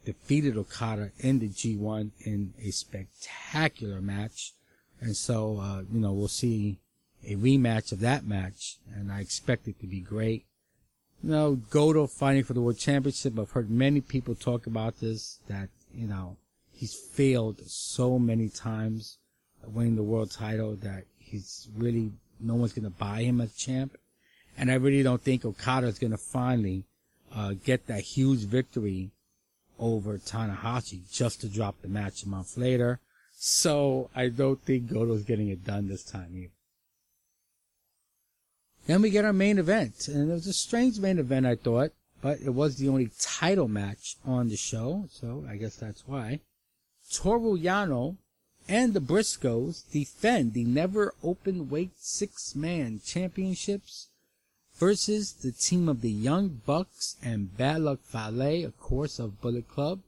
defeated 0.06 0.58
Okada 0.58 1.12
in 1.20 1.40
the 1.40 1.50
G1 1.50 2.12
in 2.22 2.54
a 2.62 2.72
spectacular 2.72 4.02
match. 4.02 4.54
And 5.00 5.16
so, 5.16 5.60
uh, 5.60 5.82
you 5.92 6.00
know, 6.00 6.14
we'll 6.14 6.28
see 6.28 6.80
a 7.26 7.36
rematch 7.36 7.92
of 7.92 8.00
that 8.00 8.26
match, 8.26 8.78
and 8.96 9.12
I 9.12 9.20
expect 9.20 9.68
it 9.68 9.80
to 9.82 9.88
be 9.88 10.00
great. 10.00 10.46
Know, 11.24 11.56
Goto 11.56 12.08
fighting 12.08 12.44
for 12.44 12.54
the 12.54 12.62
world 12.62 12.78
championship. 12.78 13.38
I've 13.38 13.52
heard 13.52 13.70
many 13.70 14.02
people 14.02 14.36
talk 14.36 14.68
about 14.68 15.00
this, 15.00 15.40
that, 15.48 15.70
you 15.94 16.08
know, 16.08 16.38
he's 16.72 16.94
failed 16.94 17.62
so 17.66 18.20
many 18.20 18.50
times 18.50 19.18
winning 19.66 19.96
the 19.96 20.04
world 20.04 20.32
title 20.32 20.76
that 20.78 21.04
he's 21.18 21.68
really, 21.76 22.12
no 22.40 22.56
one's 22.56 22.74
going 22.74 22.86
to 22.86 22.90
buy 22.90 23.24
him 23.24 23.42
as 23.42 23.54
champ. 23.56 23.98
And 24.58 24.72
I 24.72 24.76
really 24.76 25.04
don't 25.04 25.22
think 25.22 25.44
Okada 25.44 25.88
is 25.88 26.00
going 26.00 26.12
to 26.12 26.18
finally, 26.18 26.86
uh, 27.36 27.54
get 27.64 27.88
that 27.88 28.02
huge 28.02 28.42
victory 28.42 29.12
over 29.80 30.18
Tanahashi 30.18 31.12
just 31.12 31.42
to 31.42 31.50
drop 31.50 31.82
the 31.82 31.88
match 31.88 32.24
a 32.24 32.30
month 32.30 32.58
later. 32.58 33.00
So 33.34 34.10
I 34.16 34.30
don't 34.30 34.62
think 34.64 34.88
Goto's 34.88 35.24
getting 35.24 35.50
it 35.50 35.64
done 35.64 35.88
this 35.88 36.04
time 36.04 36.36
either. 36.36 36.52
Then 38.88 39.02
we 39.02 39.10
get 39.10 39.26
our 39.26 39.34
main 39.34 39.60
event, 39.60 40.08
and 40.08 40.32
it 40.32 40.34
was 40.34 40.48
a 40.48 40.54
strange 40.54 40.98
main 40.98 41.20
event, 41.20 41.46
I 41.46 41.56
thought, 41.56 41.92
but 42.22 42.40
it 42.40 42.54
was 42.54 42.78
the 42.78 42.88
only 42.88 43.12
title 43.20 43.68
match 43.68 44.16
on 44.26 44.48
the 44.48 44.56
show, 44.56 45.10
so 45.12 45.46
I 45.48 45.58
guess 45.58 45.76
that's 45.76 46.08
why. 46.08 46.40
Toru 47.12 47.58
Yano 47.58 48.16
and 48.70 48.94
the 48.94 49.02
Briscoes 49.02 49.84
defend 49.92 50.54
the 50.54 50.64
never 50.64 51.14
open 51.22 51.70
weight 51.70 51.92
six 51.98 52.56
man 52.56 53.02
championships 53.06 54.08
versus 54.78 55.34
the 55.34 55.52
team 55.52 55.90
of 55.90 56.00
the 56.00 56.12
Young 56.12 56.62
Bucks 56.66 57.18
and 57.22 57.58
Bad 57.58 57.82
Luck 57.82 58.00
Fale, 58.04 58.66
of 58.66 58.80
course, 58.80 59.20
of 59.20 59.42
Bullet 59.42 59.68
Club. 59.68 60.00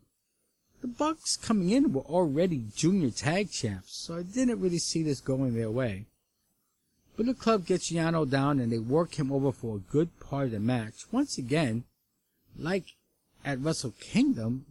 The 0.80 0.88
Bucks 0.88 1.36
coming 1.36 1.72
in 1.72 1.92
were 1.92 2.04
already 2.04 2.64
junior 2.78 3.12
tag 3.12 3.52
champs, 3.52 3.98
so 3.98 4.16
I 4.16 4.24
didn't 4.24 4.62
really 4.62 4.78
see 4.78 5.04
this 5.04 5.20
going 5.20 5.54
their 5.54 5.70
way. 5.70 6.06
Bullet 7.20 7.38
Club 7.38 7.66
gets 7.66 7.92
Yano 7.92 8.28
down 8.30 8.62
and 8.62 8.72
they 8.72 8.80
work 8.80 9.20
him 9.20 9.30
over 9.30 9.52
for 9.52 9.76
a 9.76 9.92
good 9.92 10.18
part 10.22 10.46
of 10.46 10.52
the 10.52 10.60
match. 10.62 11.04
Once 11.12 11.38
again, 11.38 11.84
like 12.58 12.96
at 13.44 13.60
Wrestle 13.60 13.94
Kingdom, 14.00 14.66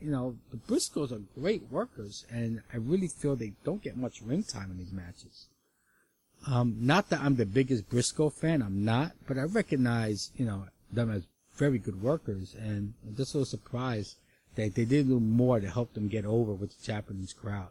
you 0.00 0.10
know, 0.10 0.36
the 0.50 0.56
Briscoes 0.56 1.12
are 1.12 1.22
great 1.40 1.70
workers 1.70 2.26
and 2.28 2.62
I 2.72 2.78
really 2.78 3.06
feel 3.06 3.36
they 3.36 3.52
don't 3.62 3.84
get 3.84 3.96
much 3.96 4.20
ring 4.20 4.42
time 4.42 4.72
in 4.72 4.78
these 4.78 4.90
matches. 4.90 5.46
Um, 6.44 6.76
not 6.80 7.08
that 7.10 7.20
I'm 7.20 7.36
the 7.36 7.46
biggest 7.46 7.88
Briscoe 7.88 8.30
fan, 8.30 8.62
I'm 8.62 8.84
not, 8.84 9.12
but 9.28 9.38
I 9.38 9.42
recognize, 9.42 10.32
you 10.36 10.44
know, 10.44 10.64
them 10.92 11.08
as 11.08 11.22
very 11.54 11.78
good 11.78 12.02
workers 12.02 12.56
and 12.58 12.94
I'm 13.06 13.14
just 13.14 13.30
so 13.30 13.44
surprised 13.44 14.16
that 14.56 14.74
they 14.74 14.84
did 14.84 15.06
do 15.06 15.20
more 15.20 15.60
to 15.60 15.70
help 15.70 15.94
them 15.94 16.08
get 16.08 16.24
over 16.24 16.52
with 16.52 16.76
the 16.76 16.84
Japanese 16.84 17.32
crowd. 17.32 17.70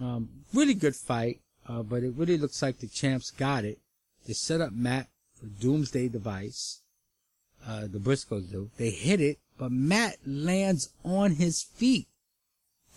Um, 0.00 0.30
really 0.54 0.72
good 0.72 0.96
fight. 0.96 1.40
Uh, 1.68 1.82
but 1.82 2.02
it 2.02 2.14
really 2.16 2.38
looks 2.38 2.62
like 2.62 2.78
the 2.78 2.86
champs 2.86 3.30
got 3.30 3.64
it. 3.64 3.78
They 4.26 4.32
set 4.32 4.60
up 4.60 4.72
Matt 4.72 5.08
for 5.34 5.46
Doomsday 5.46 6.08
Device. 6.08 6.82
Uh, 7.66 7.82
the 7.82 7.98
Briscoes 7.98 8.50
do. 8.50 8.70
They 8.76 8.90
hit 8.90 9.20
it, 9.20 9.38
but 9.58 9.72
Matt 9.72 10.16
lands 10.24 10.90
on 11.04 11.32
his 11.32 11.62
feet. 11.62 12.06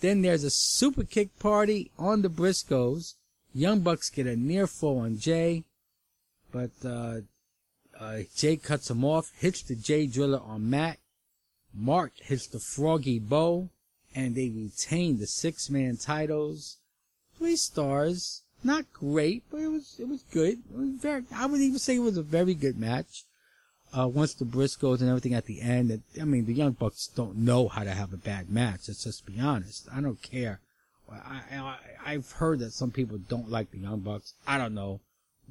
Then 0.00 0.22
there's 0.22 0.44
a 0.44 0.50
super 0.50 1.04
kick 1.04 1.38
party 1.38 1.90
on 1.98 2.22
the 2.22 2.30
Briscoes. 2.30 3.14
Young 3.52 3.80
Bucks 3.80 4.10
get 4.10 4.26
a 4.26 4.36
near 4.36 4.66
fall 4.66 5.00
on 5.00 5.18
Jay, 5.18 5.64
but 6.52 6.70
uh, 6.84 7.20
uh, 7.98 8.20
Jay 8.36 8.56
cuts 8.56 8.90
him 8.90 9.04
off, 9.04 9.30
hits 9.36 9.62
the 9.62 9.74
Jay 9.74 10.06
Driller 10.06 10.40
on 10.40 10.70
Matt. 10.70 10.98
Mark 11.74 12.12
hits 12.16 12.46
the 12.46 12.60
Froggy 12.60 13.18
Bow, 13.18 13.68
and 14.14 14.34
they 14.34 14.48
retain 14.48 15.18
the 15.18 15.26
six 15.26 15.68
man 15.68 15.96
titles. 15.96 16.78
Three 17.36 17.56
stars. 17.56 18.42
Not 18.62 18.92
great, 18.92 19.42
but 19.50 19.60
it 19.60 19.68
was 19.68 19.96
it 19.98 20.08
was 20.08 20.22
good. 20.30 20.58
It 20.72 20.76
was 20.76 20.90
very. 20.90 21.24
I 21.34 21.46
would 21.46 21.60
even 21.60 21.78
say 21.78 21.96
it 21.96 22.00
was 22.00 22.18
a 22.18 22.22
very 22.22 22.54
good 22.54 22.78
match. 22.78 23.24
Uh, 23.92 24.06
once 24.06 24.34
the 24.34 24.44
Briscoes 24.44 25.00
and 25.00 25.08
everything 25.08 25.34
at 25.34 25.46
the 25.46 25.60
end, 25.60 26.02
I 26.20 26.24
mean, 26.24 26.46
the 26.46 26.54
Young 26.54 26.72
Bucks 26.72 27.08
don't 27.08 27.36
know 27.38 27.66
how 27.66 27.82
to 27.82 27.90
have 27.90 28.12
a 28.12 28.16
bad 28.18 28.48
match. 28.48 28.82
Let's 28.86 29.02
just 29.02 29.26
be 29.26 29.40
honest. 29.40 29.88
I 29.92 30.00
don't 30.00 30.22
care. 30.22 30.60
I, 31.10 31.40
I 31.50 31.76
I've 32.06 32.30
heard 32.32 32.60
that 32.60 32.72
some 32.72 32.92
people 32.92 33.18
don't 33.18 33.50
like 33.50 33.70
the 33.70 33.78
Young 33.78 34.00
Bucks. 34.00 34.34
I 34.46 34.58
don't 34.58 34.74
know 34.74 35.00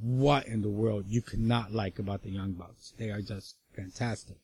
what 0.02 0.48
in 0.48 0.62
the 0.62 0.70
world 0.70 1.06
you 1.10 1.22
could 1.22 1.40
not 1.40 1.74
like 1.74 2.00
about 2.00 2.24
the 2.24 2.30
Young 2.30 2.54
Bucks. 2.54 2.94
They 2.98 3.10
are 3.10 3.22
just 3.22 3.56
fantastic. 3.76 4.38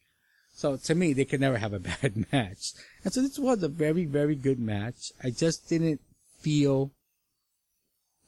So 0.53 0.77
to 0.77 0.95
me, 0.95 1.13
they 1.13 1.25
could 1.25 1.41
never 1.41 1.57
have 1.57 1.73
a 1.73 1.79
bad 2.01 2.25
match. 2.31 2.73
And 3.03 3.13
so 3.13 3.21
this 3.21 3.39
was 3.39 3.63
a 3.63 3.69
very, 3.69 4.05
very 4.05 4.35
good 4.35 4.59
match. 4.59 5.11
I 5.23 5.29
just 5.29 5.69
didn't 5.69 6.01
feel 6.39 6.91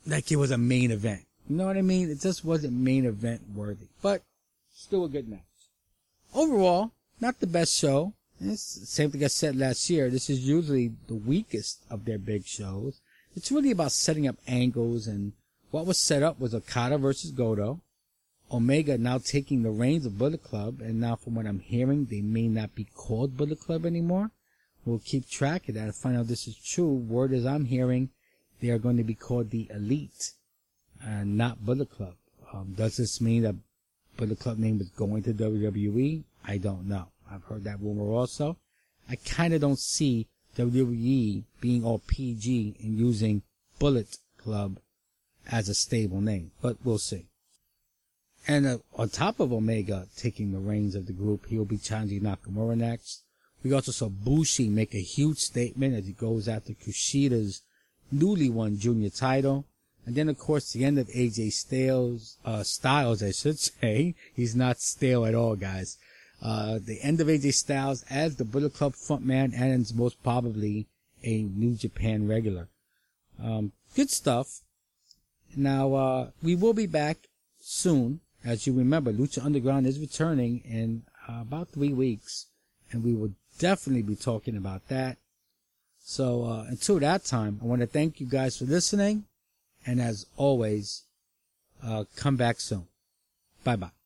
like 0.07 0.31
it 0.31 0.37
was 0.37 0.51
a 0.51 0.57
main 0.57 0.91
event. 0.91 1.25
You 1.49 1.57
know 1.57 1.65
what 1.65 1.77
I 1.77 1.81
mean? 1.81 2.09
It 2.09 2.21
just 2.21 2.43
wasn't 2.43 2.73
main 2.73 3.05
event 3.05 3.41
worthy, 3.53 3.87
but 4.01 4.21
still 4.73 5.05
a 5.05 5.09
good 5.09 5.27
match. 5.27 5.41
Overall, 6.33 6.91
not 7.21 7.39
the 7.39 7.47
best 7.47 7.73
show. 7.73 8.13
It's 8.39 8.75
the 8.75 8.85
same 8.85 9.11
thing 9.11 9.23
I 9.23 9.27
said 9.27 9.55
last 9.55 9.89
year. 9.89 10.09
This 10.09 10.29
is 10.29 10.47
usually 10.47 10.91
the 11.07 11.15
weakest 11.15 11.83
of 11.89 12.05
their 12.05 12.19
big 12.19 12.45
shows. 12.45 12.99
It's 13.35 13.51
really 13.51 13.71
about 13.71 13.91
setting 13.91 14.27
up 14.27 14.35
angles 14.47 15.07
and 15.07 15.33
what 15.71 15.85
was 15.85 15.97
set 15.97 16.23
up 16.23 16.39
was 16.39 16.55
Okada 16.55 16.97
versus 16.97 17.31
Goto. 17.31 17.81
Omega 18.51 18.97
now 18.97 19.17
taking 19.17 19.63
the 19.63 19.69
reins 19.71 20.05
of 20.05 20.17
Bullet 20.17 20.41
Club, 20.41 20.79
and 20.79 21.01
now 21.01 21.17
from 21.17 21.35
what 21.35 21.45
I'm 21.45 21.59
hearing, 21.59 22.05
they 22.05 22.21
may 22.21 22.47
not 22.47 22.73
be 22.73 22.85
called 22.85 23.35
Bullet 23.35 23.59
Club 23.59 23.85
anymore. 23.85 24.31
We'll 24.85 24.99
keep 24.99 25.29
track 25.29 25.67
of 25.67 25.75
that 25.75 25.83
and 25.83 25.95
find 25.95 26.15
out 26.15 26.21
if 26.21 26.27
this 26.27 26.47
is 26.47 26.55
true. 26.55 26.87
Word 26.93 27.33
is 27.33 27.45
I'm 27.45 27.65
hearing 27.65 28.09
they 28.61 28.69
are 28.69 28.79
going 28.79 28.97
to 28.97 29.03
be 29.03 29.15
called 29.15 29.49
the 29.49 29.67
Elite 29.73 30.31
and 31.03 31.37
not 31.37 31.65
Bullet 31.65 31.91
Club. 31.91 32.15
Um, 32.53 32.73
does 32.75 32.97
this 32.97 33.21
mean 33.21 33.43
that 33.43 33.55
Bullet 34.15 34.39
Club 34.39 34.57
name 34.57 34.81
is 34.81 34.89
going 34.89 35.23
to 35.23 35.33
WWE? 35.33 36.23
I 36.45 36.57
don't 36.57 36.87
know. 36.87 37.07
I've 37.29 37.43
heard 37.43 37.63
that 37.65 37.81
rumor 37.81 38.11
also. 38.11 38.57
I 39.09 39.15
kind 39.15 39.53
of 39.53 39.61
don't 39.61 39.79
see 39.79 40.27
WWE 40.57 41.43
being 41.61 41.83
all 41.83 41.99
PG 41.99 42.75
and 42.81 42.97
using 42.97 43.43
Bullet 43.79 44.17
Club 44.37 44.79
as 45.49 45.69
a 45.69 45.73
stable 45.73 46.21
name, 46.21 46.51
but 46.61 46.77
we'll 46.83 46.97
see. 46.97 47.25
And 48.47 48.65
uh, 48.65 48.77
on 48.95 49.09
top 49.09 49.39
of 49.39 49.51
Omega 49.51 50.07
taking 50.15 50.51
the 50.51 50.59
reins 50.59 50.95
of 50.95 51.05
the 51.05 51.13
group, 51.13 51.47
he'll 51.47 51.65
be 51.65 51.77
challenging 51.77 52.21
Nakamura 52.21 52.77
next. 52.77 53.23
We 53.63 53.73
also 53.73 53.91
saw 53.91 54.07
Bushi 54.07 54.69
make 54.69 54.93
a 54.93 55.01
huge 55.01 55.39
statement 55.39 55.95
as 55.95 56.07
he 56.07 56.13
goes 56.13 56.47
after 56.47 56.73
Kushida's 56.73 57.61
newly 58.11 58.49
won 58.49 58.77
junior 58.77 59.09
title. 59.09 59.65
And 60.05 60.15
then, 60.15 60.29
of 60.29 60.37
course, 60.37 60.71
the 60.71 60.85
end 60.85 60.97
of 60.97 61.07
AJ 61.09 61.51
Styles, 61.51 62.37
uh, 62.45 62.63
Styles, 62.63 63.21
I 63.21 63.31
should 63.31 63.59
say. 63.59 64.15
He's 64.33 64.55
not 64.55 64.79
stale 64.79 65.25
at 65.25 65.35
all, 65.35 65.55
guys. 65.55 65.97
Uh, 66.41 66.79
the 66.81 67.01
end 67.01 67.19
of 67.19 67.27
AJ 67.27 67.53
Styles 67.53 68.05
as 68.09 68.35
the 68.35 68.45
Bullet 68.45 68.73
Club 68.73 68.93
frontman 68.93 69.53
and 69.53 69.93
most 69.95 70.21
probably 70.23 70.87
a 71.23 71.41
New 71.41 71.75
Japan 71.75 72.27
regular. 72.27 72.69
Um, 73.43 73.73
good 73.95 74.09
stuff. 74.09 74.61
Now, 75.55 75.93
uh, 75.93 76.29
we 76.41 76.55
will 76.55 76.73
be 76.73 76.85
back 76.85 77.17
soon. 77.59 78.21
As 78.45 78.65
you 78.65 78.73
remember, 78.73 79.11
Lucha 79.11 79.43
Underground 79.43 79.87
is 79.87 79.99
returning 79.99 80.61
in 80.63 81.03
about 81.27 81.69
three 81.69 81.91
weeks, 81.91 82.45
and 82.91 83.03
we 83.03 83.13
will 83.13 83.33
definitely 83.59 84.03
be 84.03 84.15
talking 84.15 84.55
about 84.55 84.87
that. 84.87 85.17
So 86.09 86.45
uh, 86.45 86.65
until 86.69 86.99
that 86.99 87.25
time, 87.25 87.59
I 87.61 87.65
want 87.65 87.81
to 87.81 87.85
thank 87.85 88.21
you 88.21 88.27
guys 88.27 88.57
for 88.57 88.63
listening. 88.63 89.25
And 89.85 89.99
as 89.99 90.25
always, 90.37 91.03
uh, 91.83 92.05
come 92.15 92.37
back 92.37 92.61
soon. 92.61 92.87
Bye 93.65 93.75
bye. 93.75 93.96